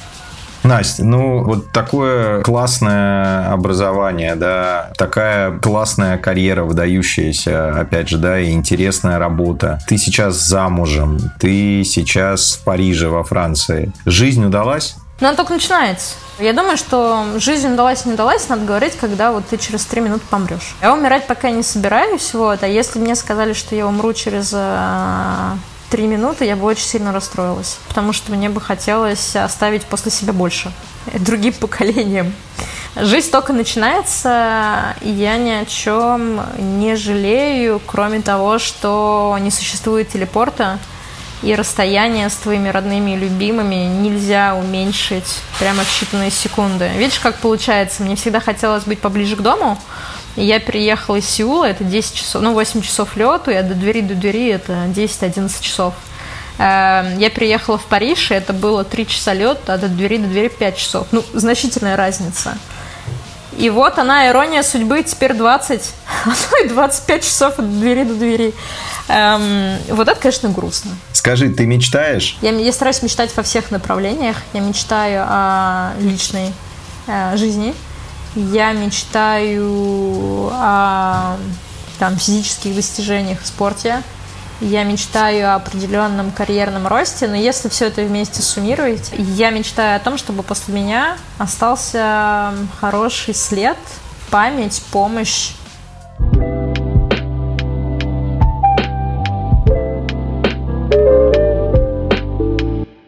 Настя, 0.63 1.03
ну 1.03 1.43
вот 1.43 1.71
такое 1.71 2.41
классное 2.41 3.51
образование, 3.51 4.35
да, 4.35 4.91
такая 4.97 5.57
классная 5.59 6.17
карьера, 6.17 6.63
выдающаяся, 6.63 7.79
опять 7.79 8.09
же, 8.09 8.17
да, 8.17 8.39
и 8.39 8.51
интересная 8.51 9.19
работа. 9.19 9.79
Ты 9.87 9.97
сейчас 9.97 10.35
замужем, 10.35 11.19
ты 11.39 11.83
сейчас 11.83 12.53
в 12.53 12.63
Париже, 12.63 13.09
во 13.09 13.23
Франции. 13.23 13.91
Жизнь 14.05 14.45
удалась? 14.45 14.95
Но 15.19 15.29
она 15.29 15.37
только 15.37 15.53
начинается. 15.53 16.15
Я 16.39 16.53
думаю, 16.53 16.77
что 16.77 17.25
жизнь 17.37 17.71
удалась, 17.71 18.05
не 18.05 18.13
удалась, 18.13 18.49
надо 18.49 18.65
говорить, 18.65 18.97
когда 18.99 19.31
вот 19.31 19.45
ты 19.47 19.57
через 19.57 19.85
три 19.85 20.01
минуты 20.01 20.23
помрешь. 20.29 20.75
Я 20.81 20.93
умирать 20.93 21.27
пока 21.27 21.51
не 21.51 21.63
собираюсь, 21.63 22.33
вот, 22.33 22.63
а 22.63 22.67
если 22.67 22.99
мне 22.99 23.15
сказали, 23.15 23.53
что 23.53 23.75
я 23.75 23.87
умру 23.87 24.13
через 24.13 24.51
э, 24.53 25.51
три 25.93 26.07
минуты 26.07 26.45
я 26.45 26.55
бы 26.55 26.65
очень 26.65 26.87
сильно 26.87 27.13
расстроилась, 27.13 27.77
потому 27.87 28.13
что 28.13 28.31
мне 28.31 28.49
бы 28.49 28.59
хотелось 28.59 29.35
оставить 29.35 29.85
после 29.85 30.09
себя 30.09 30.33
больше 30.33 30.71
другим 31.19 31.53
поколениям. 31.53 32.33
Жизнь 32.95 33.29
только 33.29 33.53
начинается, 33.53 34.95
и 35.01 35.09
я 35.11 35.37
ни 35.37 35.51
о 35.51 35.65
чем 35.65 36.41
не 36.79 36.95
жалею, 36.95 37.79
кроме 37.85 38.21
того, 38.21 38.57
что 38.57 39.37
не 39.39 39.51
существует 39.51 40.09
телепорта, 40.09 40.79
и 41.43 41.53
расстояние 41.53 42.29
с 42.29 42.35
твоими 42.37 42.69
родными 42.69 43.11
и 43.11 43.15
любимыми 43.15 43.85
нельзя 43.85 44.55
уменьшить 44.55 45.41
прямо 45.59 45.83
в 45.83 45.87
считанные 45.87 46.31
секунды. 46.31 46.89
Видишь, 46.95 47.19
как 47.19 47.37
получается? 47.37 48.01
Мне 48.01 48.15
всегда 48.15 48.39
хотелось 48.39 48.85
быть 48.85 48.99
поближе 48.99 49.35
к 49.35 49.41
дому, 49.41 49.77
я 50.35 50.59
переехала 50.59 51.17
из 51.17 51.29
Сеула, 51.29 51.65
это 51.65 51.83
10 51.83 52.15
часов, 52.15 52.41
ну, 52.41 52.53
8 52.53 52.81
часов 52.81 53.15
лету, 53.15 53.51
я 53.51 53.63
до 53.63 53.75
двери 53.75 54.01
до 54.01 54.15
двери, 54.15 54.49
это 54.49 54.73
10-11 54.87 55.61
часов. 55.61 55.93
Эм, 56.57 57.17
я 57.19 57.29
переехала 57.29 57.77
в 57.77 57.85
Париж, 57.85 58.31
и 58.31 58.35
это 58.35 58.53
было 58.53 58.83
3 58.83 59.07
часа 59.07 59.33
лета, 59.33 59.73
а 59.73 59.77
до 59.77 59.87
двери 59.87 60.17
до 60.17 60.27
двери 60.27 60.49
5 60.49 60.77
часов. 60.77 61.07
Ну, 61.11 61.23
значительная 61.33 61.95
разница. 61.95 62.57
И 63.57 63.69
вот 63.69 63.99
она, 63.99 64.27
ирония 64.29 64.63
судьбы, 64.63 65.03
теперь 65.03 65.33
20, 65.33 65.91
а 66.25 66.29
то 66.29 66.63
и 66.63 66.67
25 66.67 67.23
часов 67.23 67.59
от 67.59 67.79
двери 67.79 68.03
до 68.03 68.15
двери. 68.15 68.53
Эм, 69.07 69.77
вот 69.89 70.07
это, 70.07 70.19
конечно, 70.19 70.49
грустно. 70.49 70.91
Скажи, 71.11 71.49
ты 71.49 71.65
мечтаешь? 71.65 72.37
Я, 72.41 72.51
я 72.51 72.71
стараюсь 72.71 73.01
мечтать 73.03 73.35
во 73.35 73.43
всех 73.43 73.71
направлениях. 73.71 74.37
Я 74.53 74.61
мечтаю 74.61 75.25
о 75.27 75.93
личной 75.99 76.53
э, 77.07 77.37
жизни, 77.37 77.73
я 78.35 78.73
мечтаю 78.73 80.49
о 80.51 81.37
там, 81.99 82.17
физических 82.17 82.75
достижениях 82.75 83.41
в 83.41 83.47
спорте. 83.47 84.01
Я 84.61 84.83
мечтаю 84.83 85.51
о 85.51 85.55
определенном 85.55 86.31
карьерном 86.31 86.87
росте, 86.87 87.27
но 87.27 87.35
если 87.35 87.69
все 87.69 87.87
это 87.87 88.01
вместе 88.01 88.41
суммировать, 88.41 89.11
я 89.17 89.49
мечтаю 89.49 89.97
о 89.97 89.99
том, 89.99 90.17
чтобы 90.17 90.43
после 90.43 90.73
меня 90.73 91.17
остался 91.37 92.53
хороший 92.79 93.33
след, 93.33 93.77
память, 94.29 94.81
помощь 94.91 95.51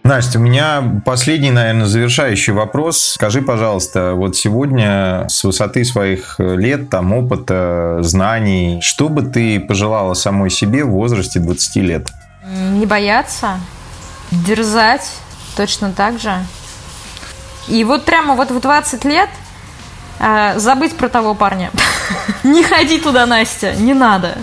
Настя, 0.05 0.37
у 0.37 0.41
меня 0.43 0.83
последний, 1.03 1.49
наверное, 1.49 1.87
завершающий 1.87 2.53
вопрос. 2.53 3.01
Скажи, 3.01 3.41
пожалуйста, 3.41 4.13
вот 4.13 4.35
сегодня 4.35 5.25
с 5.29 5.43
высоты 5.43 5.83
своих 5.83 6.35
лет, 6.37 6.91
там, 6.91 7.11
опыта, 7.11 7.97
знаний, 8.01 8.81
что 8.83 9.09
бы 9.09 9.23
ты 9.23 9.59
пожелала 9.59 10.13
самой 10.13 10.51
себе 10.51 10.83
в 10.83 10.91
возрасте 10.91 11.39
20 11.39 11.75
лет? 11.77 12.09
Не 12.73 12.85
бояться, 12.85 13.59
дерзать 14.29 15.11
точно 15.57 15.91
так 15.91 16.19
же. 16.19 16.35
И 17.67 17.83
вот 17.83 18.05
прямо 18.05 18.35
вот 18.35 18.51
в 18.51 18.59
20 18.59 19.05
лет 19.05 19.29
э, 20.19 20.59
забыть 20.59 20.95
про 20.95 21.09
того 21.09 21.33
парня. 21.33 21.71
Не 22.43 22.61
ходи 22.61 22.99
туда, 22.99 23.25
Настя, 23.25 23.73
не 23.73 23.95
надо. 23.95 24.37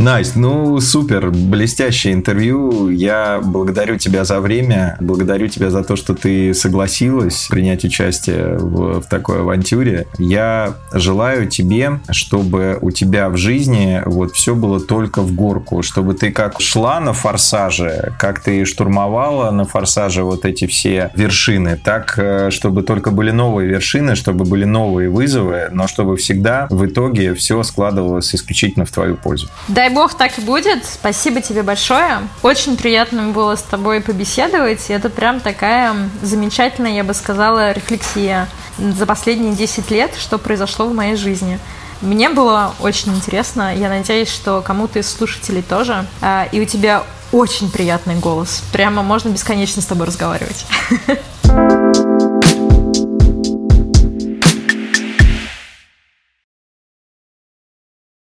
Настя, 0.00 0.38
ну 0.38 0.80
супер, 0.80 1.30
блестящее 1.30 2.14
интервью. 2.14 2.88
Я 2.88 3.38
благодарю 3.44 3.98
тебя 3.98 4.24
за 4.24 4.40
время, 4.40 4.96
благодарю 4.98 5.48
тебя 5.48 5.68
за 5.68 5.84
то, 5.84 5.94
что 5.94 6.14
ты 6.14 6.54
согласилась 6.54 7.48
принять 7.50 7.84
участие 7.84 8.56
в, 8.56 9.02
в 9.02 9.06
такой 9.06 9.40
авантюре. 9.40 10.06
Я 10.16 10.72
желаю 10.94 11.48
тебе, 11.48 12.00
чтобы 12.08 12.78
у 12.80 12.90
тебя 12.90 13.28
в 13.28 13.36
жизни 13.36 14.00
вот 14.06 14.32
все 14.32 14.54
было 14.54 14.80
только 14.80 15.20
в 15.20 15.34
горку, 15.34 15.82
чтобы 15.82 16.14
ты 16.14 16.32
как 16.32 16.62
шла 16.62 16.98
на 17.00 17.12
форсаже, 17.12 18.14
как 18.18 18.40
ты 18.40 18.64
штурмовала 18.64 19.50
на 19.50 19.66
форсаже 19.66 20.22
вот 20.22 20.46
эти 20.46 20.66
все 20.66 21.10
вершины, 21.14 21.76
так, 21.76 22.14
э, 22.16 22.48
чтобы 22.50 22.84
только 22.84 23.10
были 23.10 23.32
новые 23.32 23.68
вершины, 23.68 24.14
чтобы 24.14 24.46
были 24.46 24.64
новые 24.64 25.10
вызовы, 25.10 25.68
но 25.72 25.86
чтобы 25.86 26.16
всегда 26.16 26.68
в 26.70 26.86
итоге 26.86 27.34
все 27.34 27.62
складывалось 27.62 28.34
исключительно 28.34 28.86
в 28.86 28.90
твою 28.90 29.16
пользу. 29.16 29.48
Дай 29.68 29.89
бог 29.90 30.14
так 30.14 30.38
и 30.38 30.40
будет. 30.40 30.84
Спасибо 30.84 31.40
тебе 31.40 31.62
большое. 31.62 32.28
Очень 32.42 32.76
приятно 32.76 33.28
было 33.28 33.56
с 33.56 33.62
тобой 33.62 34.00
побеседовать. 34.00 34.90
Это 34.90 35.10
прям 35.10 35.40
такая 35.40 35.94
замечательная, 36.22 36.92
я 36.92 37.04
бы 37.04 37.14
сказала, 37.14 37.72
рефлексия 37.72 38.48
за 38.78 39.06
последние 39.06 39.52
10 39.52 39.90
лет, 39.90 40.14
что 40.16 40.38
произошло 40.38 40.86
в 40.86 40.94
моей 40.94 41.16
жизни. 41.16 41.58
Мне 42.00 42.30
было 42.30 42.74
очень 42.80 43.14
интересно. 43.14 43.76
Я 43.76 43.88
надеюсь, 43.88 44.30
что 44.30 44.62
кому-то 44.62 44.98
из 44.98 45.08
слушателей 45.12 45.62
тоже. 45.62 46.06
А, 46.22 46.48
и 46.50 46.60
у 46.60 46.64
тебя 46.64 47.04
очень 47.32 47.70
приятный 47.70 48.16
голос. 48.16 48.62
Прямо 48.72 49.02
можно 49.02 49.28
бесконечно 49.28 49.82
с 49.82 49.86
тобой 49.86 50.06
разговаривать. 50.06 50.64